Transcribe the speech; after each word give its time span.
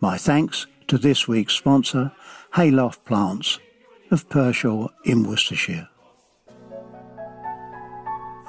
My 0.00 0.18
thanks 0.18 0.66
to 0.88 0.98
this 0.98 1.28
week's 1.28 1.54
sponsor, 1.54 2.12
Hayloft 2.54 3.04
Plants 3.04 3.58
of 4.10 4.28
Pershore 4.28 4.90
in 5.04 5.22
Worcestershire. 5.22 5.88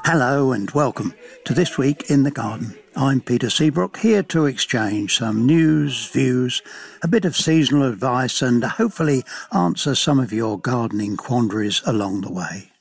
Hello 0.05 0.53
and 0.53 0.71
welcome 0.71 1.13
to 1.45 1.53
This 1.53 1.77
Week 1.77 2.09
in 2.09 2.23
the 2.23 2.31
Garden. 2.31 2.77
I'm 2.95 3.21
Peter 3.21 3.49
Seabrook, 3.49 3.98
here 3.98 4.23
to 4.23 4.45
exchange 4.45 5.17
some 5.17 5.45
news, 5.45 6.09
views, 6.09 6.62
a 7.04 7.07
bit 7.07 7.26
of 7.26 7.35
seasonal 7.35 7.88
advice, 7.88 8.41
and 8.41 8.63
hopefully 8.63 9.23
answer 9.51 9.95
some 9.95 10.20
of 10.20 10.34
your 10.34 10.57
gardening 10.57 11.18
quandaries 11.18 11.82
along 11.85 12.21
the 12.21 12.32
way. 12.32 12.71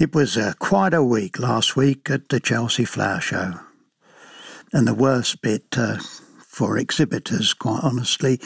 It 0.00 0.14
was 0.14 0.36
uh, 0.36 0.54
quite 0.58 0.94
a 0.94 1.04
week 1.04 1.38
last 1.38 1.76
week 1.76 2.10
at 2.10 2.30
the 2.30 2.40
Chelsea 2.40 2.84
Flower 2.84 3.20
Show. 3.20 3.60
And 4.72 4.88
the 4.88 4.94
worst 4.94 5.40
bit 5.40 5.66
uh, 5.76 5.98
for 6.54 6.78
exhibitors, 6.78 7.52
quite 7.52 7.82
honestly, 7.82 8.40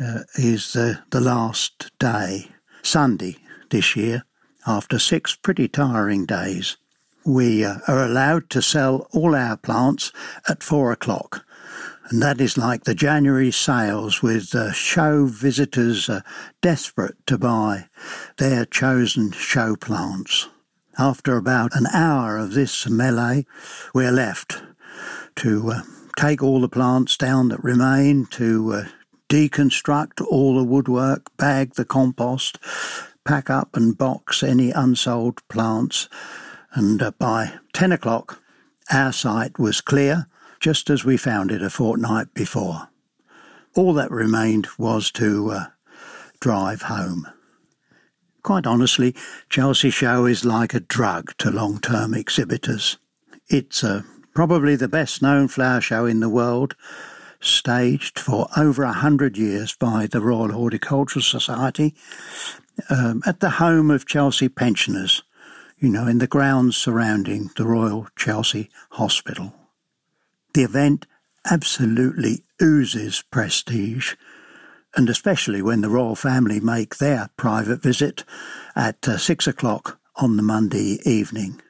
uh, 0.00 0.20
is 0.36 0.72
the, 0.72 1.00
the 1.10 1.20
last 1.20 1.90
day, 1.98 2.48
Sunday 2.82 3.36
this 3.70 3.94
year, 3.94 4.24
after 4.66 4.98
six 4.98 5.36
pretty 5.36 5.68
tiring 5.68 6.24
days. 6.24 6.78
We 7.26 7.64
uh, 7.64 7.78
are 7.86 8.04
allowed 8.04 8.48
to 8.50 8.62
sell 8.62 9.06
all 9.12 9.34
our 9.34 9.56
plants 9.58 10.12
at 10.48 10.62
four 10.62 10.92
o'clock. 10.92 11.44
And 12.08 12.22
that 12.22 12.40
is 12.40 12.58
like 12.58 12.84
the 12.84 12.94
January 12.94 13.50
sales 13.50 14.22
with 14.22 14.54
uh, 14.54 14.72
show 14.72 15.26
visitors 15.26 16.10
desperate 16.62 17.16
to 17.26 17.38
buy 17.38 17.88
their 18.38 18.64
chosen 18.64 19.30
show 19.30 19.76
plants. 19.76 20.48
After 20.98 21.36
about 21.36 21.76
an 21.76 21.86
hour 21.86 22.38
of 22.38 22.54
this 22.54 22.88
melee, 22.88 23.46
we're 23.94 24.10
left 24.10 24.62
to 25.36 25.70
uh, 25.70 25.82
take 26.16 26.42
all 26.42 26.60
the 26.60 26.68
plants 26.68 27.16
down 27.16 27.48
that 27.48 27.62
remain, 27.62 28.26
to 28.26 28.72
uh, 28.72 28.84
deconstruct 29.28 30.24
all 30.26 30.56
the 30.56 30.64
woodwork, 30.64 31.36
bag 31.36 31.74
the 31.74 31.84
compost, 31.84 32.58
pack 33.24 33.48
up 33.48 33.76
and 33.76 33.96
box 33.96 34.42
any 34.42 34.70
unsold 34.70 35.46
plants. 35.48 36.08
And 36.72 37.02
uh, 37.02 37.12
by 37.12 37.54
10 37.72 37.92
o'clock, 37.92 38.42
our 38.92 39.12
site 39.12 39.58
was 39.58 39.80
clear, 39.80 40.26
just 40.60 40.90
as 40.90 41.04
we 41.04 41.16
found 41.16 41.50
it 41.50 41.62
a 41.62 41.70
fortnight 41.70 42.34
before. 42.34 42.88
All 43.74 43.94
that 43.94 44.10
remained 44.10 44.68
was 44.78 45.10
to 45.12 45.50
uh, 45.50 45.66
drive 46.40 46.82
home. 46.82 47.26
Quite 48.42 48.66
honestly, 48.66 49.14
Chelsea 49.48 49.90
Show 49.90 50.26
is 50.26 50.44
like 50.44 50.74
a 50.74 50.80
drug 50.80 51.32
to 51.38 51.50
long 51.50 51.78
term 51.78 52.12
exhibitors. 52.12 52.98
It's 53.48 53.84
uh, 53.84 54.02
probably 54.34 54.76
the 54.76 54.88
best 54.88 55.22
known 55.22 55.48
flower 55.48 55.80
show 55.80 56.06
in 56.06 56.20
the 56.20 56.28
world, 56.28 56.74
staged 57.40 58.18
for 58.18 58.48
over 58.56 58.82
a 58.82 58.92
hundred 58.92 59.36
years 59.36 59.74
by 59.74 60.06
the 60.06 60.20
Royal 60.20 60.52
Horticultural 60.52 61.22
Society 61.22 61.94
um, 62.88 63.22
at 63.26 63.40
the 63.40 63.50
home 63.50 63.90
of 63.90 64.06
Chelsea 64.06 64.48
pensioners, 64.48 65.22
you 65.78 65.88
know, 65.88 66.06
in 66.06 66.18
the 66.18 66.26
grounds 66.26 66.76
surrounding 66.76 67.50
the 67.56 67.66
Royal 67.66 68.08
Chelsea 68.16 68.70
Hospital. 68.90 69.54
The 70.54 70.62
event 70.62 71.06
absolutely 71.50 72.44
oozes 72.60 73.22
prestige 73.30 74.14
and 74.94 75.08
especially 75.08 75.62
when 75.62 75.80
the 75.80 75.88
royal 75.88 76.14
family 76.14 76.60
make 76.60 76.96
their 76.96 77.30
private 77.36 77.82
visit 77.82 78.24
at 78.76 79.08
uh, 79.08 79.16
six 79.16 79.46
o'clock 79.46 79.98
on 80.16 80.36
the 80.36 80.42
Monday 80.42 81.00
evening. 81.04 81.60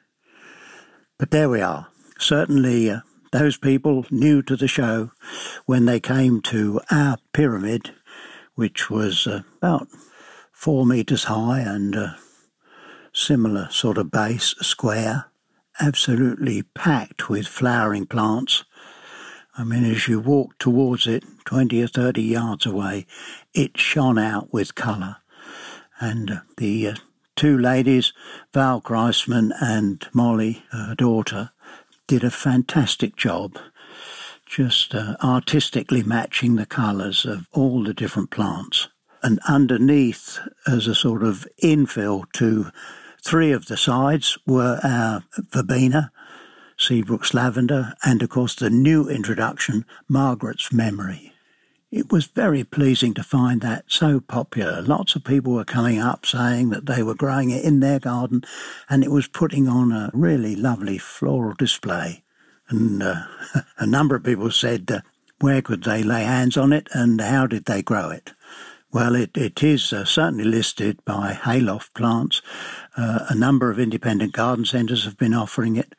But 1.17 1.31
there 1.31 1.49
we 1.49 1.61
are. 1.61 1.87
Certainly, 2.23 2.89
uh, 2.89 3.01
those 3.33 3.57
people 3.57 4.05
new 4.09 4.41
to 4.43 4.55
the 4.55 4.67
show, 4.67 5.11
when 5.65 5.83
they 5.83 5.99
came 5.99 6.39
to 6.43 6.79
our 6.89 7.17
pyramid, 7.33 7.91
which 8.55 8.89
was 8.89 9.27
uh, 9.27 9.41
about 9.57 9.89
four 10.53 10.85
metres 10.85 11.25
high 11.25 11.59
and 11.59 11.95
a 11.95 12.17
similar 13.11 13.67
sort 13.71 13.97
of 13.97 14.09
base, 14.09 14.55
square, 14.61 15.25
absolutely 15.81 16.61
packed 16.61 17.29
with 17.29 17.45
flowering 17.45 18.05
plants, 18.05 18.63
I 19.57 19.65
mean, 19.65 19.83
as 19.83 20.07
you 20.07 20.21
walked 20.21 20.59
towards 20.59 21.05
it, 21.05 21.25
20 21.43 21.83
or 21.83 21.87
30 21.87 22.21
yards 22.21 22.65
away, 22.65 23.05
it 23.53 23.77
shone 23.77 24.17
out 24.17 24.53
with 24.53 24.75
colour. 24.75 25.17
And 25.99 26.31
uh, 26.31 26.39
the 26.55 26.87
uh, 26.87 26.95
two 27.35 27.57
ladies, 27.57 28.13
Val 28.53 28.79
Kreisman 28.79 29.51
and 29.59 30.07
Molly, 30.13 30.63
her 30.71 30.95
daughter, 30.95 31.49
did 32.07 32.23
a 32.23 32.31
fantastic 32.31 33.15
job 33.15 33.57
just 34.45 34.93
uh, 34.93 35.15
artistically 35.23 36.03
matching 36.03 36.55
the 36.55 36.65
colours 36.65 37.25
of 37.25 37.47
all 37.53 37.83
the 37.83 37.93
different 37.93 38.29
plants. 38.29 38.87
And 39.23 39.39
underneath, 39.47 40.39
as 40.67 40.85
a 40.85 40.93
sort 40.93 41.23
of 41.23 41.47
infill 41.63 42.25
to 42.33 42.69
three 43.23 43.51
of 43.51 43.67
the 43.67 43.77
sides, 43.77 44.37
were 44.45 44.79
our 44.83 45.23
verbena, 45.51 46.11
Seabrook's 46.77 47.33
Lavender, 47.33 47.93
and 48.03 48.21
of 48.21 48.29
course 48.29 48.53
the 48.55 48.69
new 48.69 49.09
introduction, 49.09 49.85
Margaret's 50.07 50.71
Memory. 50.73 51.32
It 51.93 52.11
was 52.11 52.25
very 52.25 52.63
pleasing 52.63 53.13
to 53.13 53.21
find 53.21 53.61
that 53.61 53.85
so 53.85 54.19
popular. 54.19 54.81
Lots 54.81 55.15
of 55.15 55.23
people 55.23 55.53
were 55.53 55.63
coming 55.63 55.99
up 55.99 56.25
saying 56.25 56.71
that 56.71 56.87
they 56.87 57.03
were 57.03 57.13
growing 57.13 57.51
it 57.51 57.63
in 57.63 57.81
their 57.81 57.99
garden, 57.99 58.43
and 58.89 59.03
it 59.03 59.11
was 59.11 59.27
putting 59.27 59.67
on 59.67 59.91
a 59.91 60.09
really 60.11 60.55
lovely 60.55 60.97
floral 60.97 61.53
display. 61.53 62.23
And 62.67 63.03
uh, 63.03 63.27
a 63.77 63.85
number 63.85 64.15
of 64.15 64.23
people 64.23 64.49
said, 64.49 64.89
uh, 64.89 65.01
where 65.39 65.61
could 65.61 65.83
they 65.83 66.01
lay 66.01 66.23
hands 66.23 66.57
on 66.57 66.73
it 66.73 66.87
and 66.93 67.21
how 67.21 67.45
did 67.45 67.65
they 67.65 67.83
grow 67.83 68.09
it? 68.09 68.33
Well, 68.91 69.13
it, 69.13 69.37
it 69.37 69.61
is 69.61 69.93
uh, 69.93 70.03
certainly 70.03 70.45
listed 70.45 70.97
by 71.05 71.33
Hayloft 71.33 71.93
Plants. 71.93 72.41
Uh, 72.97 73.27
a 73.29 73.35
number 73.35 73.69
of 73.69 73.77
independent 73.77 74.33
garden 74.33 74.65
centres 74.65 75.05
have 75.05 75.19
been 75.19 75.35
offering 75.35 75.75
it, 75.75 75.93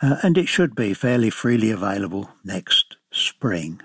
uh, 0.00 0.16
and 0.22 0.38
it 0.38 0.48
should 0.48 0.74
be 0.74 0.94
fairly 0.94 1.28
freely 1.28 1.70
available 1.70 2.30
next 2.44 2.96
spring. 3.10 3.82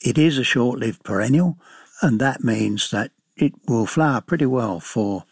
It 0.00 0.18
is 0.18 0.38
a 0.38 0.44
short 0.44 0.78
lived 0.78 1.04
perennial, 1.04 1.58
and 2.02 2.20
that 2.20 2.44
means 2.44 2.90
that 2.90 3.12
it 3.36 3.52
will 3.66 3.86
flower 3.86 4.20
pretty 4.20 4.46
well 4.46 4.80
for 4.80 5.24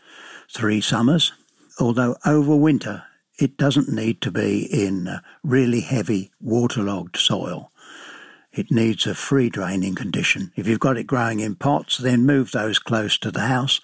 three 0.53 0.81
summers, 0.81 1.33
although 1.79 2.17
over 2.25 2.57
winter 2.57 3.05
it 3.39 3.57
doesn't 3.57 3.89
need 3.89 4.21
to 4.21 4.31
be 4.31 4.65
in 4.65 5.21
really 5.43 5.81
heavy 5.81 6.31
waterlogged 6.41 7.17
soil. 7.17 7.71
It 8.53 8.71
needs 8.71 9.05
a 9.05 9.17
free 9.17 9.51
draining 9.51 9.97
condition. 9.97 10.53
If 10.55 10.69
you've 10.69 10.79
got 10.79 10.97
it 10.97 11.09
growing 11.09 11.41
in 11.41 11.57
pots, 11.57 11.99
then 11.99 12.25
move 12.25 12.53
those 12.53 12.79
close 12.79 13.19
to 13.19 13.33
the 13.33 13.49
house 13.49 13.81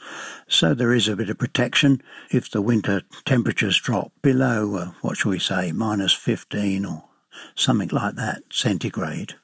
so 0.47 0.75
there 0.75 0.93
is 0.95 1.09
a 1.09 1.17
bit 1.17 1.29
of 1.29 1.39
protection 1.39 2.01
if 2.31 2.49
the 2.49 2.63
winter 2.63 3.03
temperatures 3.25 3.81
drop 3.81 4.13
below, 4.23 4.77
uh, 4.77 4.91
what 5.01 5.17
shall 5.17 5.33
we 5.33 5.41
say, 5.41 5.73
minus 5.73 6.13
15 6.13 6.85
or 6.85 7.05
something 7.57 7.89
like 7.89 8.15
that 8.15 8.43
centigrade. 8.51 9.35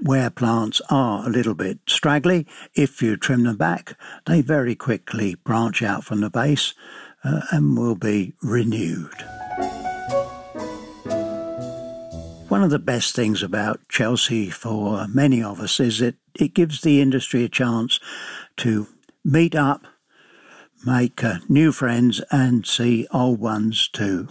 Where 0.00 0.30
plants 0.30 0.80
are 0.90 1.26
a 1.26 1.30
little 1.30 1.54
bit 1.54 1.80
straggly, 1.88 2.46
if 2.74 3.02
you 3.02 3.16
trim 3.16 3.42
them 3.42 3.56
back, 3.56 3.96
they 4.26 4.42
very 4.42 4.76
quickly 4.76 5.34
branch 5.34 5.82
out 5.82 6.04
from 6.04 6.20
the 6.20 6.30
base 6.30 6.72
uh, 7.24 7.40
and 7.50 7.76
will 7.76 7.96
be 7.96 8.34
renewed. 8.40 9.24
One 12.48 12.62
of 12.62 12.70
the 12.70 12.78
best 12.78 13.14
things 13.14 13.42
about 13.42 13.80
Chelsea 13.88 14.50
for 14.50 15.06
many 15.08 15.42
of 15.42 15.60
us 15.60 15.80
is 15.80 15.98
that 15.98 16.14
it 16.34 16.54
gives 16.54 16.80
the 16.80 17.00
industry 17.00 17.44
a 17.44 17.48
chance 17.48 17.98
to 18.58 18.86
meet 19.24 19.54
up, 19.54 19.84
make 20.86 21.22
uh, 21.22 21.38
new 21.48 21.72
friends, 21.72 22.22
and 22.30 22.66
see 22.66 23.06
old 23.12 23.40
ones 23.40 23.88
too. 23.88 24.28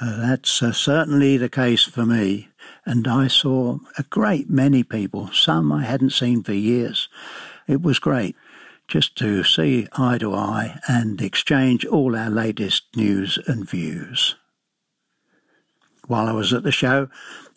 Uh, 0.00 0.20
that's 0.20 0.62
uh, 0.62 0.72
certainly 0.72 1.36
the 1.36 1.48
case 1.48 1.82
for 1.82 2.06
me. 2.06 2.47
And 2.88 3.06
I 3.06 3.28
saw 3.28 3.80
a 3.98 4.02
great 4.04 4.48
many 4.48 4.82
people, 4.82 5.28
some 5.34 5.70
I 5.70 5.84
hadn't 5.84 6.10
seen 6.10 6.42
for 6.42 6.54
years. 6.54 7.10
It 7.66 7.82
was 7.82 7.98
great 7.98 8.34
just 8.88 9.14
to 9.16 9.44
see 9.44 9.86
eye 9.92 10.16
to 10.16 10.34
eye 10.34 10.80
and 10.88 11.20
exchange 11.20 11.84
all 11.84 12.16
our 12.16 12.30
latest 12.30 12.84
news 12.96 13.38
and 13.46 13.68
views. 13.68 14.36
While 16.06 16.28
I 16.28 16.32
was 16.32 16.54
at 16.54 16.62
the 16.62 16.72
show, 16.72 17.10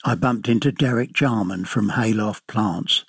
I 0.04 0.16
bumped 0.16 0.50
into 0.50 0.70
Derek 0.70 1.14
Jarman 1.14 1.64
from 1.64 1.92
Hayloft 1.92 2.46
Plants, 2.48 3.06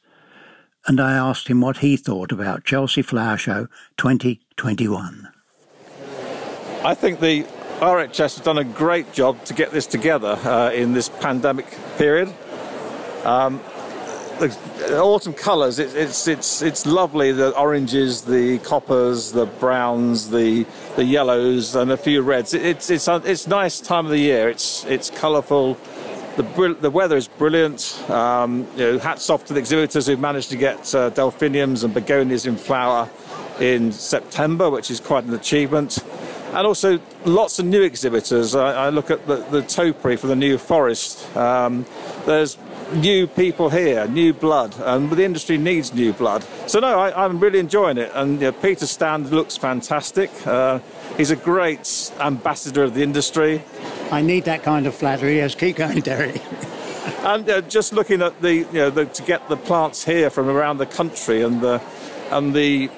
and 0.86 1.00
I 1.00 1.14
asked 1.14 1.48
him 1.48 1.60
what 1.60 1.78
he 1.78 1.96
thought 1.96 2.30
about 2.30 2.64
Chelsea 2.64 3.02
Flower 3.02 3.36
Show 3.36 3.66
2021. 3.96 5.28
I 6.84 6.94
think 6.94 7.18
the 7.18 7.44
RHS 7.82 8.36
has 8.36 8.40
done 8.40 8.58
a 8.58 8.64
great 8.64 9.12
job 9.12 9.44
to 9.44 9.54
get 9.54 9.72
this 9.72 9.86
together 9.86 10.38
uh, 10.44 10.70
in 10.70 10.92
this 10.92 11.08
pandemic 11.08 11.66
period. 11.98 12.32
Um, 13.24 13.60
the 14.38 15.00
autumn 15.00 15.34
colours, 15.34 15.80
it, 15.80 15.92
it's 15.96 16.28
it's 16.28 16.62
it's 16.62 16.86
lovely. 16.86 17.32
The 17.32 17.50
oranges, 17.58 18.22
the 18.22 18.58
coppers, 18.60 19.32
the 19.32 19.46
browns, 19.46 20.30
the 20.30 20.64
the 20.94 21.04
yellows, 21.04 21.74
and 21.74 21.90
a 21.90 21.96
few 21.96 22.22
reds. 22.22 22.54
It, 22.54 22.64
it's 22.64 22.88
it's 22.88 23.08
it's 23.08 23.48
nice 23.48 23.80
time 23.80 24.04
of 24.04 24.12
the 24.12 24.18
year. 24.18 24.48
It's 24.48 24.84
it's 24.84 25.10
colourful. 25.10 25.76
The, 26.36 26.76
the 26.80 26.90
weather 26.90 27.16
is 27.16 27.26
brilliant. 27.26 28.00
Um, 28.08 28.68
you 28.76 28.92
know, 28.92 28.98
hats 29.00 29.28
off 29.28 29.44
to 29.46 29.54
the 29.54 29.58
exhibitors 29.58 30.06
who've 30.06 30.20
managed 30.20 30.50
to 30.50 30.56
get 30.56 30.94
uh, 30.94 31.10
delphiniums 31.10 31.82
and 31.82 31.92
begonias 31.92 32.46
in 32.46 32.56
flower 32.56 33.10
in 33.60 33.90
September, 33.90 34.70
which 34.70 34.88
is 34.90 35.00
quite 35.00 35.24
an 35.24 35.34
achievement. 35.34 35.98
And 36.52 36.66
also 36.66 37.00
lots 37.24 37.58
of 37.58 37.64
new 37.64 37.82
exhibitors. 37.82 38.54
I, 38.54 38.86
I 38.86 38.88
look 38.90 39.10
at 39.10 39.26
the, 39.26 39.36
the 39.36 39.62
topiary 39.62 40.16
for 40.16 40.26
the 40.26 40.36
New 40.36 40.58
Forest. 40.58 41.34
Um, 41.36 41.86
there's 42.26 42.58
new 42.94 43.26
people 43.26 43.70
here, 43.70 44.06
new 44.08 44.32
blood, 44.32 44.74
and 44.80 45.10
the 45.10 45.24
industry 45.24 45.56
needs 45.56 45.94
new 45.94 46.12
blood. 46.12 46.44
So 46.66 46.78
no, 46.80 46.98
I, 46.98 47.24
am 47.24 47.40
really 47.40 47.58
enjoying 47.58 47.98
it. 47.98 48.10
And 48.14 48.34
you 48.34 48.50
know, 48.50 48.52
Peter 48.52 48.86
Stand 48.86 49.30
looks 49.30 49.56
fantastic. 49.56 50.30
Uh, 50.46 50.80
he's 51.16 51.30
a 51.30 51.36
great 51.36 52.12
ambassador 52.20 52.82
of 52.82 52.94
the 52.94 53.02
industry. 53.02 53.62
I 54.10 54.20
need 54.20 54.44
that 54.44 54.62
kind 54.62 54.86
of 54.86 54.94
flattery. 54.94 55.36
Yes, 55.36 55.54
keep 55.54 55.76
going, 55.76 56.00
Derry. 56.00 56.40
and 57.24 57.48
uh, 57.48 57.60
just 57.62 57.92
looking 57.92 58.22
at 58.22 58.40
the, 58.42 58.56
you 58.56 58.72
know, 58.72 58.90
the, 58.90 59.06
to 59.06 59.22
get 59.22 59.48
the 59.48 59.56
plants 59.56 60.04
here 60.04 60.30
from 60.30 60.48
around 60.48 60.78
the 60.78 60.86
country 60.86 61.42
and 61.42 61.60
the 61.60 61.80
and 62.30 62.54
the 62.54 62.90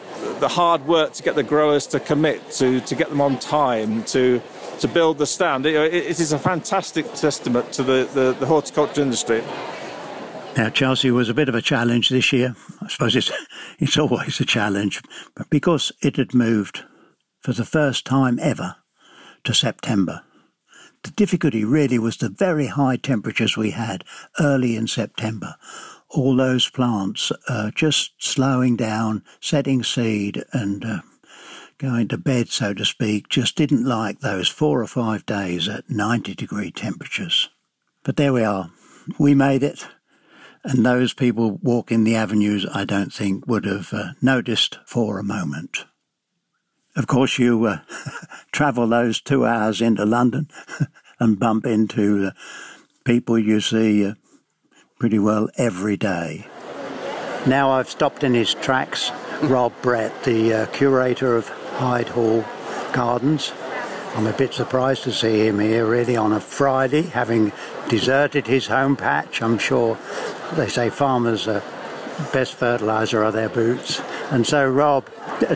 the 0.44 0.49
hard 0.49 0.87
work 0.87 1.14
to 1.14 1.23
get 1.23 1.35
the 1.37 1.43
growers 1.43 1.87
to 1.87 1.99
commit 1.99 2.50
to 2.50 2.79
to 2.81 2.94
get 2.94 3.08
them 3.08 3.23
on 3.23 3.38
time 3.38 4.05
to 4.05 4.43
to 4.79 4.87
build 4.87 5.17
the 5.17 5.25
stand. 5.25 5.64
it, 5.64 5.75
it 5.75 6.20
is 6.20 6.32
a 6.32 6.38
fantastic 6.38 7.06
testament 7.14 7.73
to 7.73 7.82
the, 7.82 8.06
the, 8.12 8.37
the 8.38 8.44
horticulture 8.44 9.00
industry. 9.00 9.43
Now, 10.55 10.69
Chelsea 10.69 11.11
was 11.11 11.31
a 11.31 11.35
bit 11.35 11.49
of 11.49 11.55
a 11.55 11.62
challenge 11.62 12.11
this 12.11 12.31
year. 12.31 12.55
I 12.82 12.88
suppose 12.88 13.17
it's, 13.17 13.32
it's 13.79 13.96
always 13.96 14.38
a 14.38 14.44
challenge, 14.44 15.00
but 15.35 15.49
because 15.49 15.93
it 16.02 16.17
had 16.17 16.35
moved 16.35 16.85
for 17.40 17.55
the 17.55 17.64
first 17.64 18.05
time 18.05 18.38
ever 18.38 18.76
to 19.44 19.55
September, 19.55 20.23
the 21.05 21.12
difficulty 21.12 21.64
really 21.64 21.99
was 21.99 22.19
the 22.19 22.29
very 22.29 22.67
high 22.67 22.97
temperatures 22.97 23.56
we 23.56 23.70
had 23.70 24.05
early 24.38 24.76
in 24.76 24.88
September. 24.88 25.55
All 26.14 26.37
those 26.37 26.70
plants 26.70 27.32
uh, 27.49 27.72
just 27.75 28.12
slowing 28.19 28.76
down, 28.76 29.25
setting 29.40 29.82
seed, 29.82 30.44
and 30.52 30.84
uh, 30.84 31.00
going 31.78 32.06
to 32.08 32.19
bed, 32.19 32.49
so 32.49 32.72
to 32.72 32.84
speak, 32.84 33.28
just 33.28 33.56
didn't 33.56 33.84
like 33.84 34.20
those 34.20 34.49
four 34.49 34.81
or 34.81 34.87
five 34.87 35.26
days 35.26 35.69
at 35.69 35.90
90 35.90 36.34
degree 36.34 36.70
temperatures. 36.70 37.50
But 38.05 38.16
there 38.16 38.32
we 38.32 38.44
are. 38.44 38.70
We 39.19 39.34
made 39.34 39.64
it. 39.64 39.87
And 40.62 40.87
those 40.87 41.12
people 41.12 41.58
walking 41.62 42.05
the 42.05 42.16
avenues, 42.16 42.64
I 42.72 42.84
don't 42.84 43.12
think, 43.12 43.46
would 43.46 43.64
have 43.64 43.93
uh, 43.93 44.12
noticed 44.22 44.78
for 44.87 45.19
a 45.19 45.25
moment. 45.25 45.84
Of 46.96 47.06
course, 47.08 47.38
you 47.38 47.66
uh, 47.66 47.78
travel 48.52 48.87
those 48.87 49.20
two 49.20 49.44
hours 49.44 49.81
into 49.82 50.05
London 50.05 50.49
and 51.19 51.40
bump 51.40 51.66
into 51.66 52.31
people 53.05 53.38
you 53.38 53.61
see 53.61 54.06
uh, 54.06 54.14
pretty 54.99 55.19
well 55.19 55.49
every 55.56 55.96
day. 55.96 56.46
Now 57.46 57.70
I've 57.70 57.91
stopped 57.91 58.25
in 58.25 58.35
his 58.35 58.55
tracks. 58.55 59.11
Rob 59.43 59.73
Brett, 59.82 60.25
the 60.25 60.55
uh, 60.55 60.67
curator 60.67 61.37
of 61.37 61.49
Hyde 61.49 62.08
Hall 62.08 62.44
Gardens. 62.93 63.52
I'm 64.14 64.26
a 64.26 64.32
bit 64.32 64.55
surprised 64.55 65.02
to 65.05 65.12
see 65.12 65.46
him 65.46 65.58
here 65.58 65.87
really 65.87 66.17
on 66.17 66.32
a 66.32 66.41
Friday, 66.41 67.02
having 67.02 67.52
deserted 67.88 68.46
his 68.46 68.67
home 68.67 68.96
patch. 68.96 69.43
I'm 69.43 69.58
sure 69.58 69.99
they 70.55 70.69
say 70.69 70.88
farmers' 70.88 71.49
uh, 71.49 71.61
best 72.32 72.55
fertiliser 72.55 73.25
are 73.25 73.32
their 73.32 73.49
boots. 73.49 74.00
And 74.31 74.47
so, 74.47 74.70
Rob, 74.70 75.11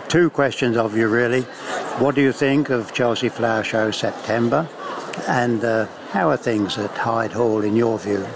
two 0.08 0.29
questions 0.31 0.76
of 0.76 0.96
you 0.96 1.08
really. 1.08 1.43
What 2.00 2.17
do 2.17 2.20
you 2.20 2.32
think 2.32 2.69
of 2.69 2.93
Chelsea 2.93 3.29
Flower 3.29 3.62
Show 3.62 3.93
September? 3.93 4.69
And 5.26 5.64
uh, 5.64 5.87
how 6.11 6.31
are 6.31 6.37
things 6.37 6.79
at 6.79 6.91
Hyde 6.96 7.32
Hall 7.32 7.62
in 7.62 7.76
your 7.76 7.99
view? 7.99 8.26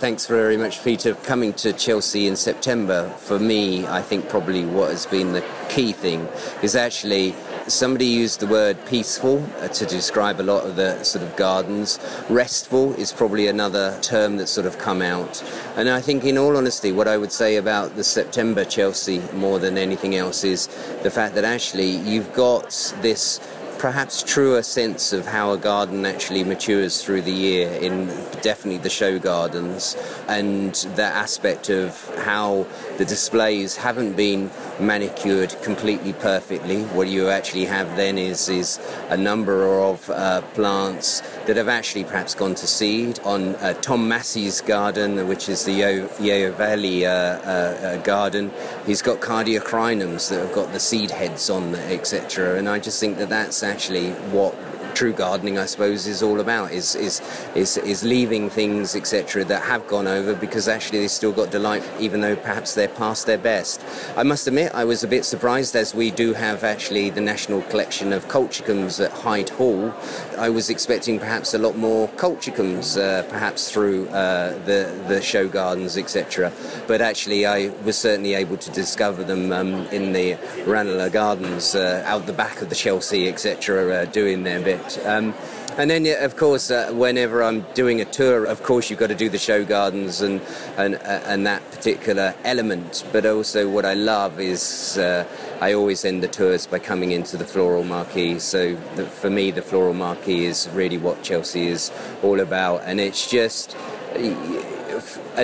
Thanks 0.00 0.26
very 0.26 0.56
much, 0.56 0.82
Peter. 0.82 1.14
Coming 1.14 1.52
to 1.52 1.74
Chelsea 1.74 2.26
in 2.26 2.34
September, 2.34 3.10
for 3.18 3.38
me, 3.38 3.86
I 3.86 4.00
think 4.00 4.30
probably 4.30 4.64
what 4.64 4.88
has 4.88 5.04
been 5.04 5.34
the 5.34 5.44
key 5.68 5.92
thing 5.92 6.26
is 6.62 6.74
actually 6.74 7.34
Somebody 7.70 8.06
used 8.06 8.40
the 8.40 8.48
word 8.48 8.84
peaceful 8.86 9.46
uh, 9.60 9.68
to 9.68 9.86
describe 9.86 10.40
a 10.40 10.42
lot 10.42 10.64
of 10.64 10.74
the 10.74 11.02
sort 11.04 11.22
of 11.22 11.36
gardens. 11.36 12.00
Restful 12.28 12.94
is 12.94 13.12
probably 13.12 13.46
another 13.46 13.96
term 14.00 14.38
that's 14.38 14.50
sort 14.50 14.66
of 14.66 14.76
come 14.78 15.00
out. 15.00 15.44
And 15.76 15.88
I 15.88 16.00
think, 16.00 16.24
in 16.24 16.36
all 16.36 16.56
honesty, 16.56 16.90
what 16.90 17.06
I 17.06 17.16
would 17.16 17.30
say 17.30 17.56
about 17.56 17.94
the 17.94 18.02
September 18.02 18.64
Chelsea 18.64 19.22
more 19.34 19.60
than 19.60 19.78
anything 19.78 20.16
else 20.16 20.42
is 20.42 20.66
the 21.04 21.10
fact 21.10 21.36
that 21.36 21.44
actually 21.44 21.90
you've 21.90 22.32
got 22.32 22.70
this 23.02 23.38
perhaps 23.80 24.22
truer 24.22 24.62
sense 24.62 25.10
of 25.10 25.24
how 25.24 25.52
a 25.52 25.56
garden 25.56 26.04
actually 26.04 26.44
matures 26.44 27.02
through 27.02 27.22
the 27.22 27.32
year 27.32 27.70
in 27.80 28.06
definitely 28.42 28.76
the 28.76 28.90
show 28.90 29.18
gardens 29.18 29.96
and 30.28 30.74
that 30.96 31.14
aspect 31.14 31.70
of 31.70 31.96
how 32.18 32.66
the 32.98 33.04
displays 33.06 33.76
haven't 33.76 34.12
been 34.12 34.50
manicured 34.78 35.56
completely 35.62 36.12
perfectly. 36.12 36.82
What 36.92 37.08
you 37.08 37.30
actually 37.30 37.64
have 37.64 37.96
then 37.96 38.18
is 38.18 38.50
is 38.50 38.78
a 39.08 39.16
number 39.16 39.80
of 39.80 40.10
uh, 40.10 40.42
plants 40.52 41.22
that 41.46 41.56
have 41.56 41.68
actually 41.68 42.04
perhaps 42.04 42.34
gone 42.34 42.54
to 42.56 42.66
seed. 42.66 43.18
On 43.24 43.54
uh, 43.56 43.72
Tom 43.80 44.06
Massey's 44.06 44.60
garden, 44.60 45.26
which 45.26 45.48
is 45.48 45.64
the 45.64 45.72
Yeo, 46.20 46.52
Valley 46.52 47.06
uh, 47.06 47.10
uh, 47.10 47.14
uh, 47.14 47.96
garden, 48.02 48.52
he's 48.84 49.00
got 49.00 49.20
cardiocrinums 49.20 50.28
that 50.28 50.38
have 50.38 50.54
got 50.54 50.70
the 50.72 50.80
seed 50.80 51.10
heads 51.10 51.48
on, 51.48 51.74
etc. 51.74 52.58
And 52.58 52.68
I 52.68 52.78
just 52.78 53.00
think 53.00 53.16
that 53.18 53.30
that's 53.30 53.62
actually 53.70 54.10
what 54.34 54.54
true 54.90 55.12
gardening, 55.12 55.58
I 55.58 55.66
suppose, 55.66 56.06
is 56.06 56.22
all 56.22 56.40
about 56.40 56.72
is 56.72 56.94
is 56.94 57.20
is, 57.54 57.76
is 57.78 58.04
leaving 58.04 58.50
things, 58.50 58.96
etc., 58.96 59.44
that 59.44 59.62
have 59.62 59.86
gone 59.86 60.06
over 60.06 60.34
because 60.34 60.68
actually 60.68 61.00
they 61.00 61.08
still 61.08 61.32
got 61.32 61.50
delight, 61.50 61.82
even 61.98 62.20
though 62.20 62.36
perhaps 62.36 62.74
they're 62.74 62.88
past 62.88 63.26
their 63.26 63.38
best. 63.38 63.84
I 64.16 64.22
must 64.22 64.46
admit, 64.46 64.72
I 64.74 64.84
was 64.84 65.04
a 65.04 65.08
bit 65.08 65.24
surprised 65.24 65.76
as 65.76 65.94
we 65.94 66.10
do 66.10 66.32
have 66.34 66.64
actually 66.64 67.10
the 67.10 67.20
National 67.20 67.62
Collection 67.62 68.12
of 68.12 68.26
Colchicums 68.28 69.04
at 69.04 69.12
Hyde 69.12 69.50
Hall. 69.50 69.92
I 70.38 70.48
was 70.48 70.70
expecting 70.70 71.18
perhaps 71.18 71.54
a 71.54 71.58
lot 71.58 71.76
more 71.76 72.08
Colchicums, 72.10 73.00
uh, 73.00 73.22
perhaps 73.30 73.70
through 73.70 74.08
uh, 74.08 74.58
the 74.64 74.80
the 75.08 75.20
show 75.20 75.48
gardens, 75.48 75.96
etc. 75.96 76.52
But 76.86 77.00
actually, 77.00 77.46
I 77.46 77.68
was 77.84 77.96
certainly 77.96 78.34
able 78.34 78.56
to 78.56 78.70
discover 78.70 79.24
them 79.24 79.52
um, 79.52 79.86
in 79.86 80.12
the 80.12 80.36
Ranelagh 80.66 81.12
Gardens 81.12 81.74
uh, 81.74 82.02
out 82.06 82.26
the 82.26 82.32
back 82.32 82.62
of 82.62 82.68
the 82.68 82.74
Chelsea, 82.74 83.28
etc., 83.28 83.92
uh, 83.92 84.04
doing 84.06 84.42
their 84.42 84.60
bit 84.60 84.89
Um, 84.98 85.34
and 85.76 85.90
then, 85.90 86.06
of 86.22 86.36
course, 86.36 86.70
uh, 86.70 86.90
whenever 86.92 87.42
I'm 87.42 87.62
doing 87.74 88.00
a 88.00 88.04
tour, 88.04 88.44
of 88.44 88.62
course, 88.62 88.90
you've 88.90 88.98
got 88.98 89.08
to 89.08 89.14
do 89.14 89.28
the 89.28 89.38
show 89.38 89.64
gardens 89.64 90.20
and 90.20 90.40
and, 90.76 90.96
uh, 90.96 91.20
and 91.24 91.46
that 91.46 91.62
particular 91.70 92.34
element. 92.44 93.04
But 93.12 93.24
also, 93.24 93.68
what 93.68 93.84
I 93.84 93.94
love 93.94 94.40
is 94.40 94.98
uh, 94.98 95.24
I 95.60 95.72
always 95.74 96.04
end 96.04 96.22
the 96.22 96.28
tours 96.28 96.66
by 96.66 96.80
coming 96.80 97.12
into 97.12 97.36
the 97.36 97.46
floral 97.46 97.84
marquee. 97.84 98.38
So 98.38 98.74
the, 98.96 99.06
for 99.06 99.30
me, 99.30 99.50
the 99.52 99.62
floral 99.62 99.94
marquee 99.94 100.44
is 100.44 100.68
really 100.74 100.98
what 100.98 101.22
Chelsea 101.22 101.68
is 101.68 101.90
all 102.22 102.40
about, 102.40 102.82
and 102.84 103.00
it's 103.00 103.30
just 103.30 103.76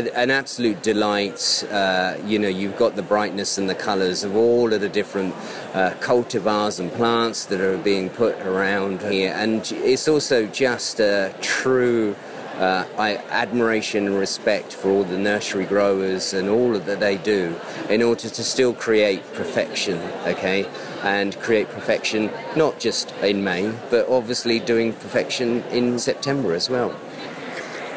an 0.05 0.31
absolute 0.31 0.83
delight. 0.83 1.65
Uh, 1.71 2.17
you 2.25 2.39
know, 2.39 2.49
you've 2.49 2.77
got 2.77 2.97
the 2.97 3.03
brightness 3.03 3.59
and 3.59 3.69
the 3.69 3.75
colours 3.75 4.25
of 4.25 4.37
all 4.37 4.73
of 4.73 4.81
the 4.81 4.89
different 4.89 5.35
uh, 5.75 5.93
cultivars 6.01 6.81
and 6.81 6.93
plants 6.93 7.47
that 7.47 7.61
are 7.61 7.79
being 7.79 8.11
put 8.11 8.39
around 8.41 9.03
here, 9.03 9.33
and 9.37 9.73
it's 9.73 10.09
also 10.09 10.47
just 10.47 11.01
a 11.01 11.35
true. 11.41 12.15
Uh, 12.57 12.87
I, 12.97 13.17
admiration 13.29 14.07
and 14.07 14.19
respect 14.19 14.73
for 14.73 14.89
all 14.89 15.05
the 15.05 15.19
nursery 15.19 15.67
growers 15.67 16.33
and 16.33 16.49
all 16.49 16.73
that 16.79 17.01
they 17.01 17.19
do 17.19 17.55
in 17.91 18.01
order 18.01 18.31
to 18.31 18.43
still 18.43 18.73
create 18.73 19.23
perfection, 19.35 19.99
okay? 20.25 20.67
And 21.03 21.39
create 21.41 21.69
perfection 21.69 22.31
not 22.57 22.81
just 22.81 23.13
in 23.17 23.45
May, 23.45 23.71
but 23.91 24.09
obviously 24.09 24.59
doing 24.59 24.95
perfection 24.95 25.65
in 25.65 25.99
September 25.99 26.55
as 26.55 26.71
well. 26.71 26.99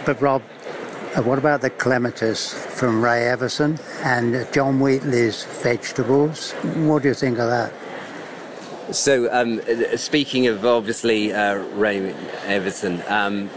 But 0.06 0.20
Rob, 0.22 0.42
what 1.18 1.40
about 1.40 1.62
the 1.62 1.70
clematis 1.72 2.54
from 2.54 3.04
Ray 3.04 3.28
Evison 3.28 3.80
and 4.04 4.48
John 4.54 4.80
Wheatley's 4.80 5.44
vegetables? 5.64 6.52
What 6.52 7.02
do 7.02 7.10
you 7.10 7.16
think 7.16 7.40
of 7.40 7.50
that? 7.50 7.74
So, 8.92 9.32
um, 9.32 9.62
speaking 9.98 10.48
of 10.48 10.66
obviously 10.66 11.34
uh, 11.34 11.56
Ray 11.74 12.14
Evison, 12.46 13.04
um, 13.08 13.50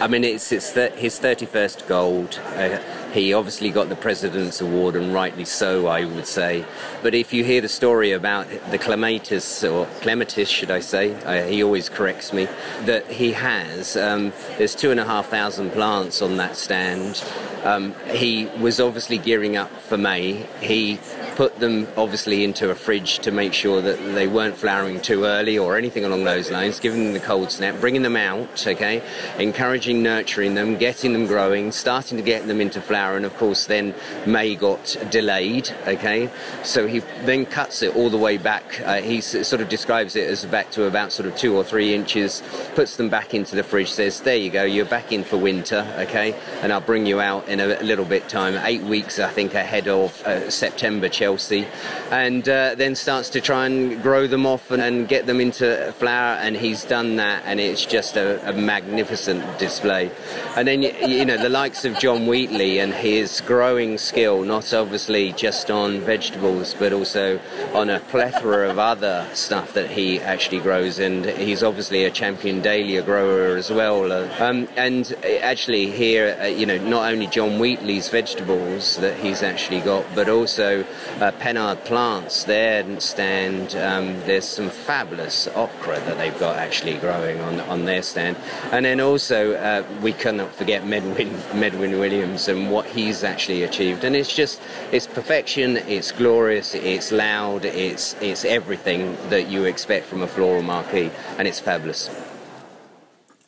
I 0.00 0.06
mean, 0.06 0.24
it's, 0.24 0.52
it's 0.52 0.72
th- 0.72 0.92
his 0.92 1.18
31st 1.18 1.86
gold. 1.88 2.40
Uh, 2.54 2.78
he 3.12 3.32
obviously 3.32 3.70
got 3.70 3.88
the 3.88 3.96
President's 3.96 4.60
Award, 4.60 4.96
and 4.96 5.12
rightly 5.12 5.44
so, 5.44 5.86
I 5.86 6.04
would 6.04 6.26
say. 6.26 6.64
But 7.02 7.14
if 7.14 7.32
you 7.32 7.44
hear 7.44 7.60
the 7.60 7.68
story 7.68 8.12
about 8.12 8.46
the 8.70 8.78
clematis, 8.78 9.64
or 9.64 9.86
clematis, 10.00 10.48
should 10.48 10.70
I 10.70 10.80
say, 10.80 11.14
uh, 11.24 11.46
he 11.46 11.62
always 11.62 11.88
corrects 11.88 12.32
me, 12.32 12.46
that 12.84 13.06
he 13.06 13.32
has, 13.32 13.96
um, 13.96 14.32
there's 14.58 14.74
two 14.74 14.90
and 14.90 15.00
a 15.00 15.04
half 15.04 15.28
thousand 15.28 15.70
plants 15.70 16.22
on 16.22 16.36
that 16.36 16.56
stand. 16.56 17.24
Um, 17.64 17.94
he 18.08 18.46
was 18.58 18.80
obviously 18.80 19.18
gearing 19.18 19.56
up 19.56 19.70
for 19.70 19.98
May. 19.98 20.46
He 20.60 20.98
put 21.40 21.58
them 21.58 21.88
obviously 21.96 22.44
into 22.44 22.68
a 22.68 22.74
fridge 22.74 23.18
to 23.20 23.30
make 23.30 23.54
sure 23.54 23.80
that 23.80 23.96
they 24.12 24.28
weren't 24.28 24.54
flowering 24.54 25.00
too 25.00 25.24
early 25.24 25.56
or 25.56 25.78
anything 25.78 26.04
along 26.04 26.22
those 26.22 26.50
lines, 26.50 26.78
giving 26.78 27.02
them 27.02 27.14
the 27.14 27.20
cold 27.20 27.50
snap, 27.50 27.80
bringing 27.80 28.02
them 28.02 28.14
out, 28.14 28.66
okay, 28.66 29.02
encouraging, 29.38 30.02
nurturing 30.02 30.54
them, 30.54 30.76
getting 30.76 31.14
them 31.14 31.26
growing, 31.26 31.72
starting 31.72 32.18
to 32.18 32.22
get 32.22 32.46
them 32.46 32.60
into 32.60 32.78
flower, 32.78 33.16
and 33.16 33.24
of 33.24 33.34
course 33.38 33.64
then 33.64 33.94
May 34.26 34.54
got 34.54 34.94
delayed, 35.10 35.70
okay, 35.86 36.28
so 36.62 36.86
he 36.86 36.98
then 37.24 37.46
cuts 37.46 37.80
it 37.80 37.96
all 37.96 38.10
the 38.10 38.18
way 38.18 38.36
back. 38.36 38.78
Uh, 38.84 39.00
he 39.00 39.22
sort 39.22 39.62
of 39.62 39.70
describes 39.70 40.16
it 40.16 40.28
as 40.28 40.44
back 40.44 40.70
to 40.72 40.84
about 40.84 41.10
sort 41.10 41.26
of 41.26 41.34
two 41.36 41.56
or 41.56 41.64
three 41.64 41.94
inches, 41.94 42.42
puts 42.74 42.96
them 42.96 43.08
back 43.08 43.32
into 43.32 43.56
the 43.56 43.62
fridge, 43.62 43.90
says, 43.90 44.20
there 44.20 44.36
you 44.36 44.50
go, 44.50 44.64
you're 44.64 44.84
back 44.84 45.10
in 45.10 45.24
for 45.24 45.38
winter, 45.38 45.90
okay, 46.00 46.38
and 46.60 46.70
I'll 46.70 46.82
bring 46.82 47.06
you 47.06 47.18
out 47.18 47.48
in 47.48 47.60
a 47.60 47.80
little 47.80 48.04
bit 48.04 48.28
time, 48.28 48.60
eight 48.66 48.82
weeks 48.82 49.18
I 49.18 49.30
think 49.30 49.54
ahead 49.54 49.88
of 49.88 50.22
uh, 50.26 50.50
September 50.50 51.08
Chelsea 51.08 51.29
Chelsea, 51.30 51.64
and 52.10 52.48
uh, 52.48 52.74
then 52.74 52.96
starts 52.96 53.30
to 53.30 53.40
try 53.40 53.66
and 53.66 54.02
grow 54.02 54.26
them 54.26 54.46
off 54.46 54.72
and, 54.72 54.82
and, 54.82 55.06
get 55.06 55.26
them 55.26 55.40
into 55.40 55.92
flower. 55.98 56.34
And 56.36 56.56
he's 56.56 56.84
done 56.84 57.16
that, 57.16 57.42
and 57.46 57.60
it's 57.60 57.86
just 57.86 58.16
a, 58.16 58.48
a 58.48 58.52
magnificent 58.52 59.58
display. 59.58 60.10
And 60.56 60.66
then 60.66 60.82
you, 60.82 60.92
you 61.06 61.24
know 61.24 61.36
the 61.36 61.48
likes 61.48 61.84
of 61.84 61.96
John 61.98 62.26
Wheatley 62.26 62.80
and 62.80 62.92
his 62.92 63.40
growing 63.42 63.96
skill, 63.96 64.42
not 64.42 64.74
obviously 64.74 65.32
just 65.32 65.70
on 65.70 66.00
vegetables, 66.00 66.74
but 66.74 66.92
also 66.92 67.38
on 67.74 67.90
a 67.90 68.00
plethora 68.00 68.68
of 68.68 68.78
other 68.78 69.24
stuff 69.32 69.72
that 69.74 69.88
he 69.88 70.20
actually 70.20 70.60
grows. 70.60 70.98
And 70.98 71.24
he's 71.24 71.62
obviously 71.62 72.04
a 72.04 72.10
champion 72.10 72.60
dahlia 72.60 73.02
grower 73.02 73.56
as 73.56 73.70
well. 73.70 74.10
Um, 74.42 74.68
and 74.76 75.12
actually 75.42 75.90
here, 75.92 76.36
uh, 76.40 76.46
you 76.46 76.66
know, 76.66 76.78
not 76.78 77.12
only 77.12 77.28
John 77.28 77.60
Wheatley's 77.60 78.08
vegetables 78.08 78.96
that 78.96 79.16
he's 79.18 79.42
actually 79.42 79.80
got, 79.80 80.04
but 80.14 80.28
also 80.28 80.84
uh, 81.20 81.32
Pennard 81.32 81.84
plants 81.84 82.44
there 82.44 83.00
stand. 83.00 83.74
Um, 83.76 84.18
there's 84.20 84.46
some 84.46 84.70
fabulous 84.70 85.48
okra 85.48 86.00
that 86.00 86.18
they've 86.18 86.38
got 86.38 86.56
actually 86.56 86.94
growing 86.98 87.40
on, 87.40 87.60
on 87.60 87.84
their 87.84 88.02
stand. 88.02 88.36
And 88.72 88.84
then 88.84 89.00
also, 89.00 89.54
uh, 89.54 89.84
we 90.02 90.12
cannot 90.12 90.54
forget 90.54 90.84
Medwin, 90.84 91.30
Medwin 91.54 91.98
Williams 91.98 92.48
and 92.48 92.70
what 92.70 92.86
he's 92.86 93.24
actually 93.24 93.62
achieved. 93.62 94.04
And 94.04 94.16
it's 94.16 94.34
just, 94.34 94.60
it's 94.92 95.06
perfection, 95.06 95.76
it's 95.76 96.12
glorious, 96.12 96.74
it's 96.74 97.12
loud, 97.12 97.64
it's, 97.64 98.14
it's 98.20 98.44
everything 98.44 99.16
that 99.28 99.48
you 99.48 99.64
expect 99.64 100.06
from 100.06 100.22
a 100.22 100.26
floral 100.26 100.62
marquee, 100.62 101.10
and 101.38 101.46
it's 101.46 101.60
fabulous. 101.60 102.10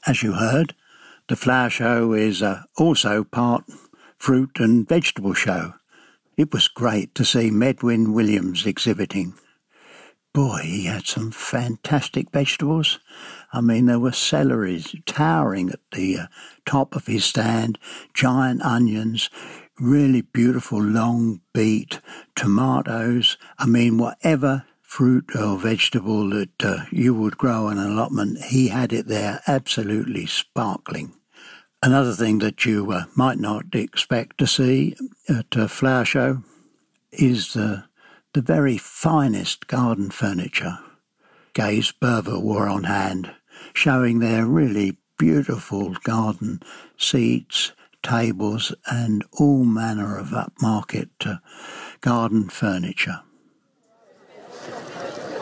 As 0.06 0.22
you 0.22 0.32
heard, 0.32 0.74
the 1.28 1.36
flower 1.36 1.70
show 1.70 2.12
is 2.12 2.42
uh, 2.42 2.62
also 2.76 3.24
part 3.24 3.64
fruit 4.18 4.58
and 4.58 4.88
vegetable 4.88 5.34
show. 5.34 5.74
It 6.34 6.52
was 6.52 6.68
great 6.68 7.14
to 7.16 7.26
see 7.26 7.50
Medwin 7.50 8.14
Williams 8.14 8.64
exhibiting. 8.64 9.34
Boy, 10.32 10.60
he 10.62 10.86
had 10.86 11.06
some 11.06 11.30
fantastic 11.30 12.30
vegetables. 12.30 12.98
I 13.52 13.60
mean, 13.60 13.84
there 13.84 13.98
were 13.98 14.12
celeries 14.12 14.98
towering 15.04 15.68
at 15.68 15.80
the 15.92 16.16
uh, 16.16 16.26
top 16.64 16.96
of 16.96 17.06
his 17.06 17.26
stand, 17.26 17.78
giant 18.14 18.62
onions, 18.62 19.28
really 19.78 20.22
beautiful 20.22 20.80
long 20.80 21.42
beet, 21.52 22.00
tomatoes. 22.34 23.36
I 23.58 23.66
mean, 23.66 23.98
whatever 23.98 24.64
fruit 24.80 25.36
or 25.36 25.58
vegetable 25.58 26.30
that 26.30 26.64
uh, 26.64 26.84
you 26.90 27.12
would 27.12 27.36
grow 27.36 27.68
in 27.68 27.76
an 27.76 27.92
allotment, 27.92 28.44
he 28.44 28.68
had 28.68 28.94
it 28.94 29.08
there 29.08 29.42
absolutely 29.46 30.24
sparkling. 30.24 31.12
Another 31.84 32.12
thing 32.12 32.38
that 32.38 32.64
you 32.64 32.92
uh, 32.92 33.04
might 33.16 33.38
not 33.38 33.74
expect 33.74 34.38
to 34.38 34.46
see 34.46 34.94
at 35.28 35.56
a 35.56 35.66
flower 35.66 36.04
show 36.04 36.42
is 37.10 37.54
the, 37.54 37.84
the 38.34 38.40
very 38.40 38.78
finest 38.78 39.66
garden 39.66 40.10
furniture 40.10 40.78
Gaze 41.54 41.92
Burvill 41.92 42.40
wore 42.40 42.68
on 42.68 42.84
hand, 42.84 43.30
showing 43.74 44.20
their 44.20 44.46
really 44.46 44.96
beautiful 45.18 45.90
garden 46.02 46.62
seats, 46.96 47.72
tables, 48.02 48.74
and 48.86 49.24
all 49.38 49.64
manner 49.64 50.16
of 50.16 50.28
upmarket 50.28 51.10
uh, 51.26 51.36
garden 52.00 52.48
furniture. 52.48 53.20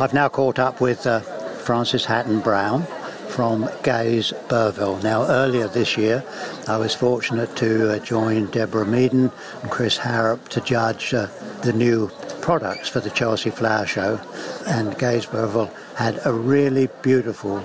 I've 0.01 0.15
now 0.15 0.29
caught 0.29 0.59
up 0.59 0.81
with 0.81 1.07
uh, 1.07 1.21
Frances 1.21 2.07
Hatton 2.07 2.41
Brown 2.41 2.87
from 3.31 3.69
Gaze 3.83 4.33
Burvill. 4.49 5.03
Now, 5.03 5.27
earlier 5.29 5.69
this 5.69 5.97
year, 5.97 6.25
I 6.67 6.77
was 6.77 6.95
fortunate 6.95 7.55
to 7.57 7.93
uh, 7.93 7.99
join 8.01 8.47
Deborah 8.47 8.85
Meaden 8.85 9.33
and 9.63 9.71
Chris 9.71 9.97
Harrop 9.97 10.49
to 10.49 10.61
judge 10.61 11.15
uh, 11.15 11.29
the 11.63 11.73
new 11.73 12.11
products 12.43 12.89
for 12.89 13.01
the 13.01 13.11
Chelsea 13.11 13.51
Flower 13.51 13.87
Show, 13.87 14.21
and 14.67 14.99
Gaze 14.99 15.27
Burvill 15.27 15.71
had 15.95 16.21
a 16.25 16.33
really 16.33 16.89
beautiful 17.03 17.63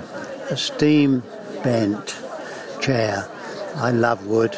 steam 0.56 1.24
bent 1.64 2.16
chair. 2.82 3.28
I 3.76 3.92
love 3.92 4.28
wood, 4.28 4.58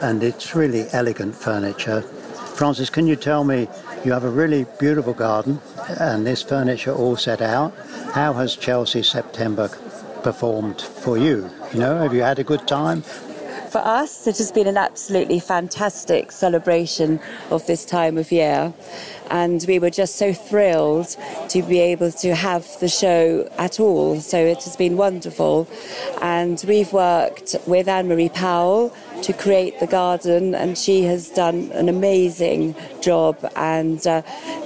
and 0.00 0.22
it's 0.22 0.54
really 0.54 0.86
elegant 0.92 1.36
furniture. 1.36 2.02
Frances, 2.02 2.90
can 2.90 3.06
you 3.06 3.16
tell 3.16 3.44
me 3.44 3.68
you 4.04 4.12
have 4.12 4.24
a 4.24 4.30
really 4.30 4.66
beautiful 4.78 5.14
garden 5.14 5.60
and 6.00 6.26
this 6.26 6.42
furniture 6.42 6.92
all 6.92 7.16
set 7.16 7.40
out? 7.40 7.72
How 8.12 8.32
has 8.34 8.56
Chelsea 8.56 9.02
September 9.02 9.70
performed 10.22 10.80
for 10.80 11.18
you? 11.18 11.50
You 11.72 11.80
know, 11.80 11.98
have 11.98 12.14
you 12.14 12.22
had 12.22 12.38
a 12.38 12.44
good 12.44 12.66
time? 12.66 13.02
For 13.72 13.78
us, 13.78 14.26
it 14.26 14.36
has 14.36 14.52
been 14.52 14.66
an 14.66 14.76
absolutely 14.76 15.40
fantastic 15.40 16.30
celebration 16.30 17.18
of 17.50 17.66
this 17.66 17.86
time 17.86 18.18
of 18.18 18.30
year. 18.30 18.74
And 19.30 19.64
we 19.66 19.78
were 19.78 19.88
just 19.88 20.16
so 20.16 20.34
thrilled 20.34 21.16
to 21.48 21.62
be 21.62 21.80
able 21.80 22.12
to 22.12 22.34
have 22.34 22.66
the 22.80 22.88
show 22.88 23.48
at 23.56 23.80
all. 23.80 24.20
So 24.20 24.36
it 24.36 24.62
has 24.64 24.76
been 24.76 24.98
wonderful. 24.98 25.66
And 26.20 26.62
we've 26.68 26.92
worked 26.92 27.56
with 27.66 27.88
Ann-Marie 27.88 28.28
Powell 28.28 28.94
to 29.22 29.32
create 29.32 29.78
the 29.80 29.86
garden, 29.86 30.54
and 30.54 30.76
she 30.76 31.02
has 31.02 31.30
done 31.30 31.70
an 31.72 31.88
amazing 31.88 32.74
job. 33.00 33.38
And 33.56 34.04
uh, 34.06 34.22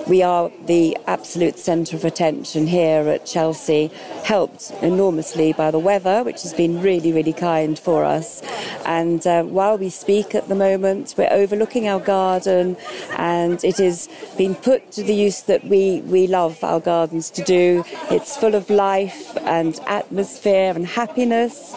we 0.09 0.23
are 0.23 0.51
the 0.67 0.97
absolute 1.07 1.59
centre 1.59 1.97
of 1.97 2.05
attention 2.05 2.67
here 2.67 3.09
at 3.09 3.27
Chelsea, 3.27 3.91
helped 4.25 4.71
enormously 4.83 5.53
by 5.53 5.71
the 5.71 5.79
weather, 5.79 6.23
which 6.23 6.43
has 6.43 6.55
been 6.55 6.81
really, 6.81 7.13
really 7.13 7.33
kind 7.33 7.79
for 7.79 8.05
us. 8.05 8.43
And 8.85 9.27
uh, 9.27 9.43
while 9.45 9.79
we 9.79 9.91
speak 9.91 10.35
at 10.35 10.49
the 10.49 10.55
moment, 10.55 11.15
we're 11.17 11.33
overlooking 11.33 11.89
our 11.89 12.01
garden, 12.01 12.77
and 13.17 13.63
it 13.65 13.79
has 13.79 14.09
been 14.39 14.55
put 14.55 14.91
to 14.93 15.03
the 15.03 15.15
use 15.15 15.43
that 15.43 15.65
we, 15.65 16.01
we 16.03 16.27
love 16.27 16.63
our 16.65 16.81
gardens 16.81 17.31
to 17.31 17.43
do. 17.43 17.85
It's 18.11 18.37
full 18.37 18.55
of 18.55 18.71
life 18.71 19.37
and 19.43 19.79
atmosphere 19.87 20.73
and 20.75 20.87
happiness 20.87 21.77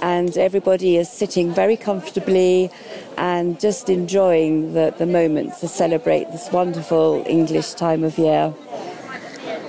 and 0.00 0.36
everybody 0.36 0.96
is 0.96 1.08
sitting 1.08 1.52
very 1.52 1.76
comfortably 1.76 2.70
and 3.16 3.60
just 3.60 3.88
enjoying 3.88 4.72
the, 4.74 4.94
the 4.98 5.06
moment 5.06 5.56
to 5.58 5.68
celebrate 5.68 6.30
this 6.30 6.50
wonderful 6.52 7.24
English 7.26 7.72
time 7.74 8.04
of 8.04 8.18
year. 8.18 8.54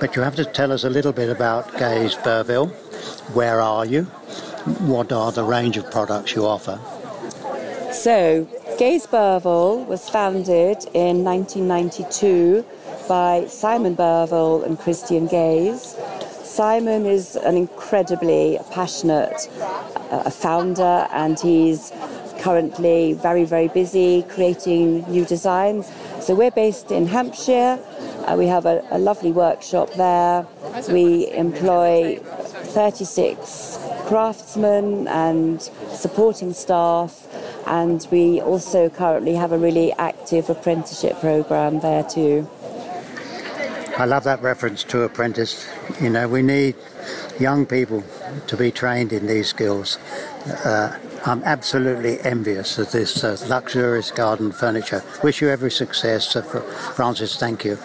But 0.00 0.16
you 0.16 0.22
have 0.22 0.36
to 0.36 0.44
tell 0.44 0.72
us 0.72 0.84
a 0.84 0.90
little 0.90 1.12
bit 1.12 1.28
about 1.28 1.70
Gaze 1.78 2.16
Burvill. 2.16 2.70
Where 3.34 3.60
are 3.60 3.86
you? 3.86 4.04
What 4.86 5.12
are 5.12 5.32
the 5.32 5.44
range 5.44 5.76
of 5.76 5.90
products 5.90 6.34
you 6.34 6.46
offer? 6.46 6.80
So, 7.92 8.48
Gaze 8.78 9.06
Burvill 9.06 9.86
was 9.86 10.08
founded 10.08 10.78
in 10.94 11.22
1992 11.24 12.64
by 13.08 13.46
Simon 13.46 13.94
Burvill 13.94 14.64
and 14.64 14.78
Christian 14.78 15.26
Gaze. 15.26 15.96
Simon 16.44 17.06
is 17.06 17.36
an 17.36 17.56
incredibly 17.56 18.58
passionate 18.70 19.48
uh, 20.10 20.28
founder 20.28 21.06
and 21.12 21.38
he's 21.38 21.92
currently 22.40 23.12
very, 23.14 23.44
very 23.44 23.68
busy 23.68 24.22
creating 24.28 25.08
new 25.10 25.24
designs. 25.24 25.90
So 26.20 26.34
we're 26.34 26.50
based 26.50 26.90
in 26.90 27.06
Hampshire. 27.06 27.78
Uh, 28.26 28.36
we 28.36 28.46
have 28.46 28.66
a, 28.66 28.84
a 28.90 28.98
lovely 28.98 29.32
workshop 29.32 29.92
there. 29.94 30.46
We 30.90 31.30
employ 31.32 32.18
36 32.18 33.78
craftsmen 34.06 35.06
and 35.08 35.62
supporting 35.92 36.52
staff 36.52 37.28
and 37.66 38.06
we 38.10 38.40
also 38.40 38.88
currently 38.90 39.34
have 39.34 39.52
a 39.52 39.58
really 39.58 39.92
active 39.92 40.50
apprenticeship 40.50 41.20
program 41.20 41.80
there 41.80 42.02
too. 42.02 42.48
I 43.98 44.06
love 44.06 44.24
that 44.24 44.42
reference 44.42 44.84
to 44.84 45.02
apprentice. 45.02 45.68
You 46.00 46.10
know, 46.10 46.26
we 46.26 46.42
need 46.42 46.76
young 47.38 47.66
people 47.66 48.02
to 48.46 48.56
be 48.56 48.70
trained 48.70 49.12
in 49.12 49.26
these 49.26 49.48
skills. 49.48 49.98
Uh, 50.64 50.98
I'm 51.24 51.42
absolutely 51.44 52.20
envious 52.20 52.78
of 52.78 52.90
this 52.90 53.22
uh, 53.22 53.36
luxurious 53.48 54.10
garden 54.10 54.50
furniture. 54.50 55.04
Wish 55.22 55.40
you 55.40 55.48
every 55.48 55.70
success. 55.70 56.34
Uh, 56.34 56.42
Frances, 56.94 57.36
thank 57.36 57.64
you. 57.64 57.76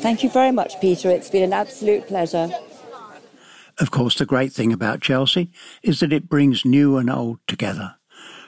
Thank 0.00 0.22
you 0.22 0.30
very 0.30 0.52
much, 0.52 0.80
Peter. 0.80 1.10
It's 1.10 1.30
been 1.30 1.42
an 1.42 1.52
absolute 1.52 2.06
pleasure. 2.06 2.48
Of 3.78 3.90
course, 3.90 4.16
the 4.16 4.26
great 4.26 4.52
thing 4.52 4.72
about 4.72 5.00
Chelsea 5.00 5.50
is 5.82 6.00
that 6.00 6.12
it 6.12 6.28
brings 6.28 6.64
new 6.64 6.96
and 6.96 7.08
old 7.10 7.38
together. 7.46 7.94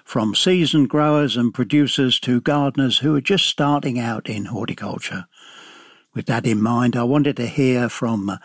From 0.04 0.35
seasoned 0.35 0.88
growers 0.88 1.37
and 1.37 1.54
producers 1.54 2.19
to 2.21 2.40
gardeners 2.40 2.99
who 2.99 3.14
are 3.14 3.21
just 3.21 3.47
starting 3.47 4.00
out 4.00 4.28
in 4.28 4.47
horticulture. 4.47 5.26
With 6.12 6.26
that 6.26 6.45
in 6.45 6.61
mind, 6.61 6.97
I 6.97 7.05
wanted 7.05 7.37
to 7.37 7.47
hear 7.47 7.88
from 7.88 8.31
uh, 8.31 8.38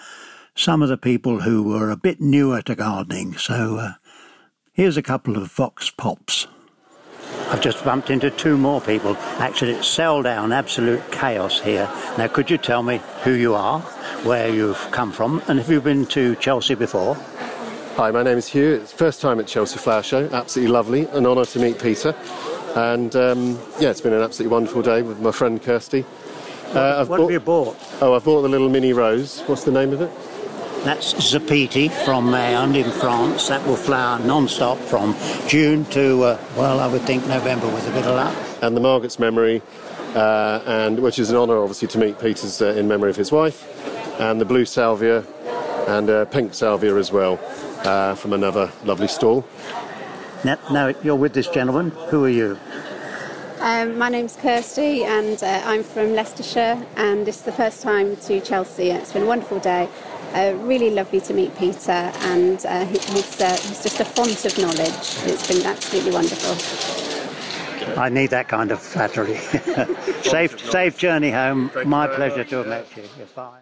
some 0.53 0.83
of 0.83 0.89
the 0.89 0.97
people 0.97 1.41
who 1.41 1.63
were 1.63 1.89
a 1.89 1.97
bit 1.97 2.21
newer 2.21 2.61
to 2.61 2.75
gardening. 2.75 3.37
So 3.37 3.77
uh, 3.77 3.93
here's 4.71 4.97
a 4.97 5.01
couple 5.01 5.35
of 5.35 5.51
Vox 5.51 5.89
Pops. 5.89 6.45
I've 7.49 7.61
just 7.61 7.83
bumped 7.83 8.11
into 8.11 8.29
two 8.29 8.55
more 8.55 8.81
people. 8.81 9.15
Actually, 9.39 9.71
it's 9.71 9.87
cell 9.87 10.21
down, 10.21 10.51
absolute 10.51 11.11
chaos 11.11 11.59
here. 11.59 11.89
Now, 12.19 12.27
could 12.27 12.51
you 12.51 12.59
tell 12.59 12.83
me 12.83 13.01
who 13.23 13.31
you 13.31 13.55
are, 13.55 13.79
where 14.23 14.47
you've 14.47 14.91
come 14.91 15.11
from, 15.11 15.41
and 15.47 15.57
have 15.57 15.69
you 15.69 15.81
been 15.81 16.05
to 16.07 16.35
Chelsea 16.35 16.75
before? 16.75 17.15
Hi, 17.95 18.11
my 18.11 18.21
name 18.21 18.37
is 18.37 18.47
Hugh. 18.47 18.75
It's 18.75 18.91
first 18.91 19.21
time 19.21 19.39
at 19.39 19.47
Chelsea 19.47 19.79
Flower 19.79 20.03
Show. 20.03 20.29
Absolutely 20.31 20.71
lovely. 20.71 21.07
An 21.07 21.25
honour 21.25 21.45
to 21.45 21.59
meet 21.59 21.81
Peter. 21.81 22.15
And 22.75 23.15
um, 23.15 23.59
yeah, 23.79 23.89
it's 23.89 24.01
been 24.01 24.13
an 24.13 24.21
absolutely 24.21 24.53
wonderful 24.53 24.83
day 24.83 25.01
with 25.01 25.19
my 25.19 25.31
friend 25.31 25.61
Kirsty. 25.63 26.05
Uh, 26.73 27.05
what 27.05 27.17
bought, 27.17 27.19
have 27.21 27.31
you 27.31 27.39
bought? 27.39 27.77
Oh, 28.01 28.13
I've 28.15 28.23
bought 28.23 28.41
the 28.41 28.49
little 28.49 28.69
mini 28.69 28.93
rose. 28.93 29.41
What's 29.41 29.63
the 29.63 29.71
name 29.71 29.93
of 29.93 30.01
it? 30.01 30.11
That's 30.83 31.13
Zapiti 31.13 31.89
from 32.05 32.27
Meilland 32.27 32.75
in 32.75 32.91
France. 32.91 33.47
That 33.47 33.65
will 33.65 33.75
flower 33.75 34.19
non-stop 34.19 34.77
from 34.77 35.15
June 35.47 35.85
to, 35.85 36.23
uh, 36.23 36.39
well, 36.55 36.79
I 36.79 36.87
would 36.87 37.01
think 37.01 37.25
November 37.27 37.67
with 37.67 37.87
a 37.87 37.91
bit 37.91 38.05
of 38.05 38.15
luck. 38.15 38.35
And 38.61 38.75
the 38.75 38.81
Margaret's 38.81 39.17
Memory, 39.17 39.61
uh, 40.13 40.61
and 40.65 40.99
which 40.99 41.17
is 41.17 41.31
an 41.31 41.37
honour, 41.37 41.57
obviously, 41.57 41.87
to 41.87 41.97
meet 41.97 42.19
Peter's 42.19 42.61
uh, 42.61 42.67
in 42.67 42.87
memory 42.87 43.09
of 43.09 43.15
his 43.15 43.31
wife. 43.31 43.63
And 44.19 44.39
the 44.39 44.45
blue 44.45 44.65
salvia 44.65 45.23
and 45.87 46.09
uh, 46.09 46.25
pink 46.25 46.53
salvia 46.53 46.95
as 46.97 47.11
well 47.11 47.39
uh, 47.83 48.15
from 48.15 48.33
another 48.33 48.71
lovely 48.83 49.07
stall. 49.07 49.47
Now, 50.43 50.57
now, 50.71 50.93
you're 51.03 51.15
with 51.15 51.33
this 51.33 51.47
gentleman. 51.47 51.89
Who 52.09 52.25
are 52.25 52.29
you? 52.29 52.59
Um, 53.59 53.97
my 53.97 54.09
name's 54.09 54.35
Kirsty 54.35 55.05
and 55.05 55.41
uh, 55.41 55.61
I'm 55.63 55.81
from 55.81 56.13
Leicestershire 56.13 56.85
and 56.97 57.27
it's 57.27 57.41
the 57.41 57.51
first 57.51 57.81
time 57.81 58.17
to 58.17 58.41
Chelsea. 58.41 58.89
It's 58.89 59.13
been 59.13 59.23
a 59.23 59.25
wonderful 59.27 59.59
day. 59.59 59.89
Uh, 60.33 60.53
really 60.57 60.89
lovely 60.89 61.21
to 61.21 61.33
meet 61.33 61.55
Peter, 61.57 61.91
and 61.91 62.65
uh, 62.65 62.83
he's, 62.85 63.39
uh, 63.39 63.51
he's 63.51 63.81
just 63.83 64.01
a 64.01 64.03
font 64.03 64.43
of 64.43 64.57
knowledge. 64.57 65.15
It's 65.23 65.47
been 65.47 65.65
absolutely 65.65 66.11
wonderful. 66.11 66.51
I 67.97 68.09
need 68.09 68.31
that 68.31 68.49
kind 68.49 68.71
of 68.71 68.81
flattery. 68.81 69.37
safe, 70.23 70.59
safe 70.69 70.97
journey 70.97 71.31
home. 71.31 71.71
My 71.85 72.07
pleasure 72.07 72.43
to 72.43 72.57
have 72.57 72.67
met 72.67 72.85
you. 72.97 73.03
Goodbye. 73.17 73.59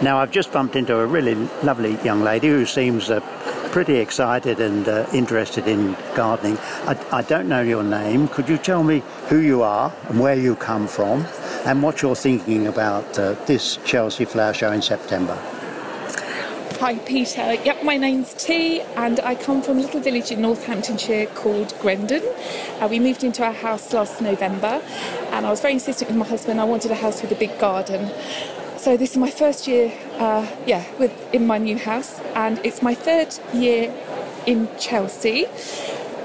Now, 0.00 0.18
I've 0.18 0.30
just 0.30 0.50
bumped 0.52 0.74
into 0.74 0.98
a 0.98 1.06
really 1.06 1.34
lovely 1.62 1.98
young 2.02 2.22
lady 2.22 2.48
who 2.48 2.64
seems 2.64 3.10
uh, 3.10 3.20
pretty 3.74 3.96
excited 3.96 4.60
and 4.60 4.86
uh, 4.86 5.04
interested 5.12 5.66
in 5.66 5.96
gardening. 6.14 6.56
I, 6.86 6.96
I, 7.10 7.22
don't 7.22 7.48
know 7.48 7.60
your 7.60 7.82
name. 7.82 8.28
Could 8.28 8.48
you 8.48 8.56
tell 8.56 8.84
me 8.84 9.02
who 9.26 9.40
you 9.40 9.64
are 9.64 9.92
and 10.08 10.20
where 10.20 10.36
you 10.36 10.54
come 10.54 10.86
from 10.86 11.26
and 11.66 11.82
what 11.82 12.00
you're 12.00 12.14
thinking 12.14 12.68
about 12.68 13.18
uh, 13.18 13.32
this 13.46 13.78
Chelsea 13.78 14.26
Flower 14.26 14.54
Show 14.54 14.70
in 14.70 14.80
September? 14.80 15.34
Hi, 16.78 16.98
Peter. 17.00 17.54
Yep, 17.54 17.82
my 17.82 17.96
name's 17.96 18.32
T, 18.34 18.80
and 18.94 19.18
I 19.18 19.34
come 19.34 19.60
from 19.60 19.78
a 19.78 19.80
little 19.80 20.00
village 20.00 20.30
in 20.30 20.40
Northamptonshire 20.42 21.26
called 21.34 21.76
Grendon. 21.80 22.22
Uh, 22.80 22.86
we 22.88 23.00
moved 23.00 23.24
into 23.24 23.42
our 23.42 23.52
house 23.52 23.92
last 23.92 24.20
November, 24.20 24.80
and 25.32 25.44
I 25.44 25.50
was 25.50 25.60
very 25.60 25.74
insistent 25.74 26.10
with 26.10 26.18
my 26.18 26.26
husband. 26.26 26.60
I 26.60 26.64
wanted 26.64 26.92
a 26.92 26.94
house 26.94 27.22
with 27.22 27.32
a 27.32 27.34
big 27.34 27.58
garden. 27.58 28.08
So 28.84 28.98
this 28.98 29.12
is 29.12 29.16
my 29.16 29.30
first 29.30 29.66
year, 29.66 29.90
uh, 30.18 30.46
yeah, 30.66 30.84
with 30.98 31.10
in 31.32 31.46
my 31.46 31.56
new 31.56 31.78
house, 31.78 32.20
and 32.34 32.60
it's 32.66 32.82
my 32.82 32.94
third 32.94 33.34
year 33.54 33.90
in 34.44 34.68
Chelsea. 34.78 35.46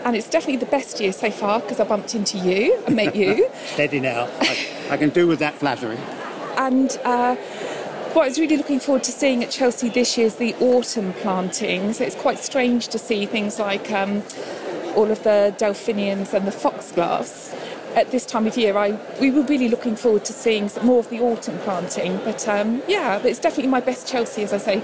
And 0.04 0.14
it's 0.14 0.30
definitely 0.30 0.58
the 0.58 0.66
best 0.66 1.00
year 1.00 1.14
so 1.14 1.32
far 1.32 1.62
because 1.62 1.80
I 1.80 1.86
bumped 1.86 2.16
into 2.16 2.38
you 2.38 2.84
and 2.86 2.98
met 2.98 3.16
you. 3.16 3.50
Steady 3.68 4.02
now. 4.02 4.28
I, 4.42 4.68
I, 4.90 4.98
can 4.98 5.10
do 5.10 5.26
with 5.26 5.40
that 5.40 5.54
flattery. 5.54 5.98
And 6.58 7.00
uh, 7.06 7.36
what 8.12 8.24
I 8.24 8.28
was 8.28 8.38
really 8.38 8.58
looking 8.58 8.82
forward 8.82 9.04
to 9.04 9.14
seeing 9.14 9.42
at 9.42 9.52
Chelsea 9.52 9.88
this 9.88 10.18
year 10.18 10.28
is 10.28 10.36
the 10.36 10.54
autumn 10.56 11.14
plantings. 11.14 12.02
It's 12.02 12.16
quite 12.16 12.40
strange 12.40 12.90
to 12.90 13.00
see 13.00 13.26
things 13.26 13.58
like 13.58 13.90
um, 13.90 14.22
all 14.98 15.10
of 15.10 15.24
the 15.24 15.56
delphiniums 15.58 16.34
and 16.34 16.46
the 16.46 16.52
foxgloves 16.52 17.56
at 18.00 18.12
this 18.12 18.26
time 18.26 18.48
of 18.48 18.58
year. 18.58 18.78
I 18.78 18.98
we 19.20 19.30
were 19.30 19.44
really 19.44 19.70
looking 19.70 19.96
forward 19.96 20.26
to 20.26 20.34
seeing 20.34 20.72
more 20.84 21.00
of 21.00 21.10
the 21.10 21.20
autumn 21.20 21.58
planting. 21.60 22.18
But 22.24 22.48
um, 22.48 22.82
yeah, 22.88 23.20
it's 23.24 23.40
definitely 23.40 23.70
my 23.70 23.82
best 23.82 24.08
Chelsea, 24.08 24.44
as 24.44 24.54
I 24.54 24.58
say. 24.58 24.80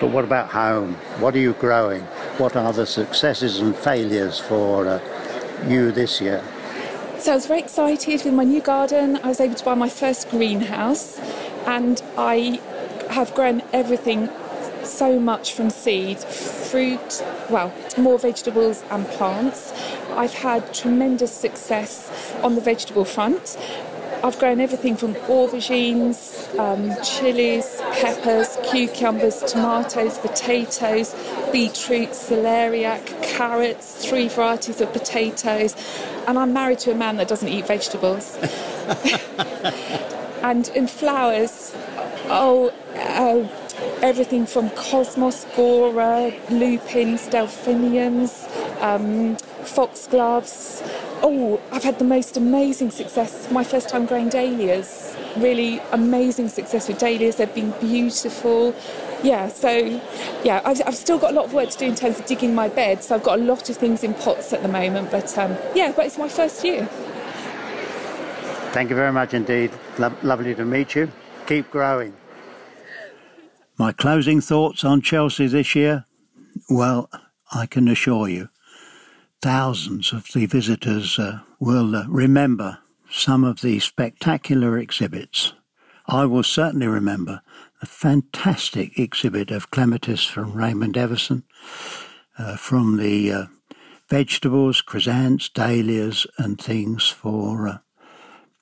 But 0.00 0.10
what 0.10 0.24
about 0.24 0.48
home? 0.48 0.94
What 1.20 1.36
are 1.36 1.38
you 1.38 1.52
growing? 1.52 2.02
What 2.38 2.56
are 2.56 2.72
the 2.72 2.86
successes 2.86 3.60
and 3.60 3.76
failures 3.76 4.40
for 4.40 4.88
uh, 4.88 5.00
you 5.68 5.92
this 5.92 6.20
year? 6.20 6.42
So 7.18 7.32
I 7.32 7.34
was 7.36 7.46
very 7.46 7.60
excited 7.60 8.24
with 8.24 8.34
my 8.34 8.42
new 8.42 8.60
garden. 8.60 9.20
I 9.22 9.28
was 9.28 9.38
able 9.38 9.54
to 9.54 9.64
buy 9.64 9.74
my 9.74 9.88
first 9.88 10.28
greenhouse 10.28 11.20
and 11.66 12.02
I 12.18 12.60
have 13.10 13.32
grown 13.34 13.62
everything 13.72 14.28
so 14.82 15.20
much 15.20 15.52
from 15.52 15.70
seed 15.70 16.18
fruit, 16.18 17.24
well, 17.48 17.72
more 17.96 18.18
vegetables 18.18 18.82
and 18.90 19.06
plants. 19.06 19.72
I've 20.16 20.34
had 20.34 20.74
tremendous 20.74 21.32
success 21.32 22.10
on 22.42 22.54
the 22.54 22.60
vegetable 22.60 23.04
front. 23.04 23.56
I've 24.24 24.38
grown 24.38 24.60
everything 24.60 24.96
from 24.96 25.14
aubergines, 25.14 26.56
um, 26.56 26.94
chilies, 27.02 27.80
peppers, 27.92 28.56
cucumbers, 28.70 29.40
tomatoes, 29.40 30.18
potatoes, 30.18 31.14
beetroot, 31.50 32.10
celeriac, 32.10 33.04
carrots, 33.22 34.06
three 34.06 34.28
varieties 34.28 34.80
of 34.80 34.92
potatoes. 34.92 35.74
And 36.28 36.38
I'm 36.38 36.52
married 36.52 36.78
to 36.80 36.92
a 36.92 36.94
man 36.94 37.16
that 37.16 37.26
doesn't 37.26 37.48
eat 37.48 37.66
vegetables. 37.66 38.36
and 40.42 40.68
in 40.68 40.86
flowers, 40.86 41.74
oh, 42.26 42.72
uh, 42.94 43.48
everything 44.02 44.46
from 44.46 44.70
cosmos, 44.70 45.46
gaura, 45.56 46.32
lupins, 46.48 47.28
delphiniums, 47.28 48.46
um, 48.80 49.36
foxgloves. 49.66 50.82
Oh, 51.22 51.60
I've 51.70 51.84
had 51.84 51.98
the 51.98 52.04
most 52.04 52.36
amazing 52.36 52.90
success. 52.90 53.50
My 53.50 53.64
first 53.64 53.88
time 53.88 54.06
growing 54.06 54.28
dahlias. 54.28 55.16
Really 55.36 55.80
amazing 55.92 56.48
success 56.48 56.88
with 56.88 56.98
dahlias. 56.98 57.36
They've 57.36 57.54
been 57.54 57.72
beautiful. 57.80 58.74
Yeah, 59.22 59.48
so 59.48 60.00
yeah, 60.42 60.60
I've, 60.64 60.82
I've, 60.86 60.96
still 60.96 61.18
got 61.18 61.30
a 61.30 61.34
lot 61.34 61.44
of 61.44 61.54
work 61.54 61.70
to 61.70 61.78
do 61.78 61.86
in 61.86 61.94
terms 61.94 62.18
of 62.18 62.26
digging 62.26 62.54
my 62.54 62.68
bed. 62.68 63.04
So 63.04 63.14
I've 63.14 63.22
got 63.22 63.38
a 63.38 63.42
lot 63.42 63.70
of 63.70 63.76
things 63.76 64.02
in 64.02 64.14
pots 64.14 64.52
at 64.52 64.62
the 64.62 64.68
moment. 64.68 65.10
But 65.10 65.36
um, 65.38 65.56
yeah, 65.74 65.92
but 65.94 66.06
it's 66.06 66.18
my 66.18 66.28
first 66.28 66.64
year. 66.64 66.86
Thank 68.72 68.90
you 68.90 68.96
very 68.96 69.12
much 69.12 69.34
indeed. 69.34 69.70
Lo- 69.98 70.16
lovely 70.22 70.54
to 70.54 70.64
meet 70.64 70.94
you. 70.94 71.10
Keep 71.46 71.70
growing. 71.70 72.14
My 73.78 73.92
closing 73.92 74.40
thoughts 74.40 74.84
on 74.84 75.02
Chelsea 75.02 75.46
this 75.46 75.74
year? 75.74 76.04
Well, 76.70 77.10
I 77.52 77.66
can 77.66 77.88
assure 77.88 78.28
you, 78.28 78.48
thousands 79.42 80.12
of 80.12 80.28
the 80.32 80.46
visitors 80.46 81.18
uh, 81.18 81.40
will 81.58 81.96
uh, 81.96 82.06
remember 82.08 82.78
some 83.10 83.42
of 83.42 83.60
the 83.60 83.80
spectacular 83.80 84.78
exhibits. 84.78 85.52
I 86.06 86.24
will 86.26 86.44
certainly 86.44 86.86
remember 86.86 87.42
the 87.80 87.86
fantastic 87.86 88.98
exhibit 88.98 89.50
of 89.50 89.72
clematis 89.72 90.24
from 90.24 90.52
Raymond 90.54 90.96
Evison, 90.96 91.42
uh, 92.38 92.56
from 92.56 92.98
the 92.98 93.32
uh, 93.32 93.46
vegetables, 94.08 94.80
chrysanthemums, 94.80 95.48
dahlias, 95.48 96.26
and 96.38 96.60
things 96.60 97.08
for 97.08 97.66
uh, 97.68 97.78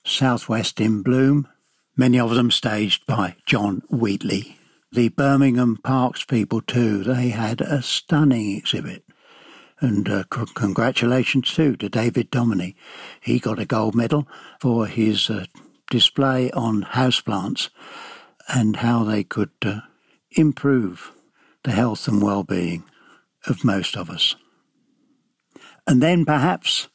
Southwest 0.03 0.81
in 0.81 1.03
Bloom, 1.03 1.47
many 1.95 2.19
of 2.19 2.35
them 2.35 2.51
staged 2.51 3.05
by 3.07 3.37
John 3.45 3.83
Wheatley. 3.91 4.57
The 4.91 5.11
Birmingham 5.11 5.77
Parks 5.77 6.25
people, 6.25 6.63
too, 6.63 7.05
they 7.05 7.29
had 7.29 7.61
a 7.61 7.83
stunning 7.83 8.57
exhibit. 8.57 9.05
And 9.81 10.09
uh, 10.09 10.25
c- 10.33 10.53
congratulations, 10.55 11.53
too, 11.53 11.77
to 11.77 11.89
David 11.89 12.31
Domoney. 12.31 12.75
He 13.21 13.39
got 13.39 13.59
a 13.59 13.65
gold 13.65 13.95
medal 13.95 14.29
for 14.61 14.87
his 14.87 15.31
uh, 15.31 15.47
display 15.91 16.51
on 16.53 16.85
houseplants 16.85 17.71
and 18.49 18.77
how 18.77 19.05
they 19.05 19.25
could 19.25 19.51
uh, 19.63 19.81
improve 20.33 21.13
the 21.65 21.73
health 21.73 22.09
and 22.09 22.23
well-being 22.23 22.85
of 23.47 23.65
most 23.65 23.97
of 23.97 24.11
us. 24.11 24.37
And 25.87 26.03
then 26.03 26.25
perhaps, 26.25 26.89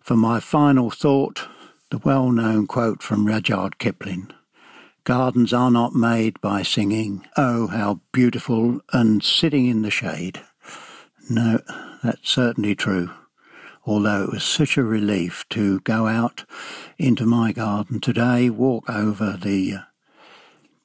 for 0.00 0.16
my 0.16 0.40
final 0.40 0.90
thought, 0.90 1.46
the 1.90 1.98
well 1.98 2.30
known 2.30 2.66
quote 2.66 3.02
from 3.02 3.26
Rudyard 3.26 3.78
Kipling 3.78 4.30
Gardens 5.04 5.54
are 5.54 5.70
not 5.70 5.94
made 5.94 6.38
by 6.42 6.62
singing, 6.62 7.26
oh, 7.36 7.68
how 7.68 8.00
beautiful, 8.12 8.80
and 8.92 9.22
sitting 9.24 9.66
in 9.66 9.80
the 9.80 9.90
shade. 9.90 10.42
No, 11.30 11.60
that's 12.02 12.30
certainly 12.30 12.74
true. 12.74 13.10
Although 13.84 14.24
it 14.24 14.32
was 14.32 14.44
such 14.44 14.76
a 14.76 14.82
relief 14.82 15.44
to 15.50 15.80
go 15.80 16.06
out 16.06 16.44
into 16.98 17.24
my 17.24 17.52
garden 17.52 18.00
today, 18.00 18.50
walk 18.50 18.88
over 18.90 19.38
the 19.40 19.74
uh, 19.74 19.80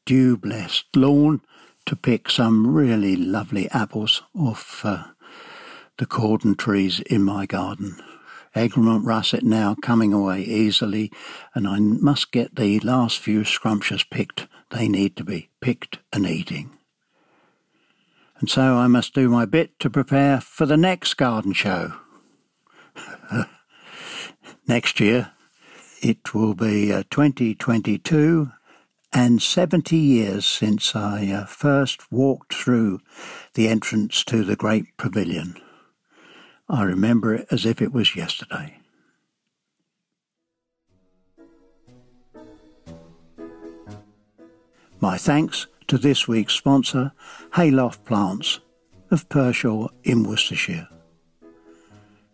dew 0.05 0.37
blessed 0.37 0.85
lawn 0.95 1.41
to 1.85 1.95
pick 1.95 2.29
some 2.29 2.73
really 2.73 3.15
lovely 3.15 3.69
apples 3.71 4.23
off 4.33 4.85
uh, 4.85 5.03
the 5.97 6.05
cordon 6.05 6.55
trees 6.55 7.01
in 7.01 7.23
my 7.23 7.45
garden. 7.45 7.97
Egremont 8.55 9.03
russet 9.05 9.43
now 9.43 9.75
coming 9.81 10.13
away 10.13 10.41
easily, 10.41 11.11
and 11.55 11.67
I 11.67 11.79
must 11.79 12.31
get 12.31 12.55
the 12.55 12.79
last 12.79 13.19
few 13.19 13.43
scrumptious 13.43 14.03
picked. 14.03 14.47
They 14.69 14.87
need 14.87 15.15
to 15.17 15.23
be 15.23 15.49
picked 15.59 15.99
and 16.11 16.25
eating. 16.25 16.77
And 18.43 18.49
so 18.49 18.75
I 18.75 18.87
must 18.87 19.13
do 19.13 19.29
my 19.29 19.45
bit 19.45 19.79
to 19.79 19.89
prepare 19.89 20.41
for 20.41 20.65
the 20.65 20.75
next 20.75 21.13
garden 21.13 21.53
show. 21.53 21.93
next 24.67 24.99
year, 24.99 25.31
it 26.01 26.33
will 26.33 26.53
be 26.53 26.91
uh, 26.91 27.03
2022 27.09 28.51
and 29.13 29.41
70 29.41 29.95
years 29.95 30.45
since 30.45 30.93
I 30.93 31.31
uh, 31.31 31.45
first 31.45 32.11
walked 32.11 32.53
through 32.53 32.99
the 33.53 33.69
entrance 33.69 34.25
to 34.25 34.43
the 34.43 34.57
great 34.57 34.97
pavilion. 34.97 35.55
I 36.67 36.83
remember 36.83 37.33
it 37.33 37.47
as 37.49 37.65
if 37.65 37.81
it 37.81 37.93
was 37.93 38.13
yesterday. 38.13 38.77
My 44.99 45.17
thanks 45.17 45.67
to 45.87 45.97
this 45.97 46.27
week's 46.27 46.53
sponsor, 46.53 47.11
Hayloft 47.55 48.03
Plants 48.05 48.59
of 49.11 49.27
Pershore 49.29 49.89
in 50.03 50.23
Worcestershire. 50.23 50.87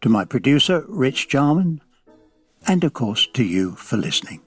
To 0.01 0.09
my 0.09 0.25
producer, 0.25 0.85
Rich 0.87 1.29
Jarman, 1.29 1.81
and 2.67 2.83
of 2.83 2.93
course 2.93 3.27
to 3.33 3.43
you 3.43 3.75
for 3.75 3.97
listening. 3.97 4.41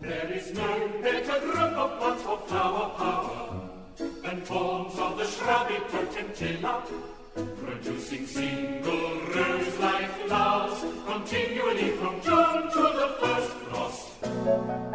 There 0.00 0.32
is 0.32 0.52
no 0.54 0.88
better 1.02 1.40
group 1.40 1.56
of 1.56 1.98
plants 1.98 2.22
for 2.22 2.38
flower 2.46 2.90
power 2.96 3.70
than 4.22 4.40
forms 4.42 4.98
of 4.98 5.18
the 5.18 5.26
shrubby 5.26 5.74
potentilla 5.90 6.82
producing 7.56 8.26
single 8.26 9.20
rose-like 9.34 10.10
flowers 10.26 10.84
continually 11.06 11.90
from 11.90 12.20
June 12.20 12.70
to 12.70 12.82
the 12.98 13.16
first 13.20 13.52
frost. 13.68 14.87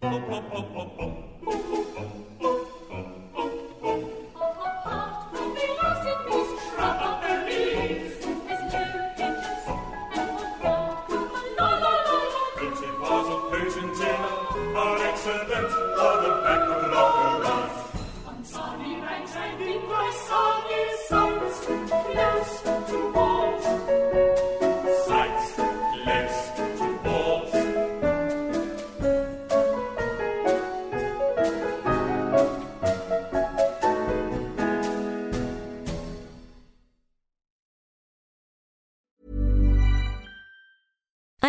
Pum. 0.00 0.38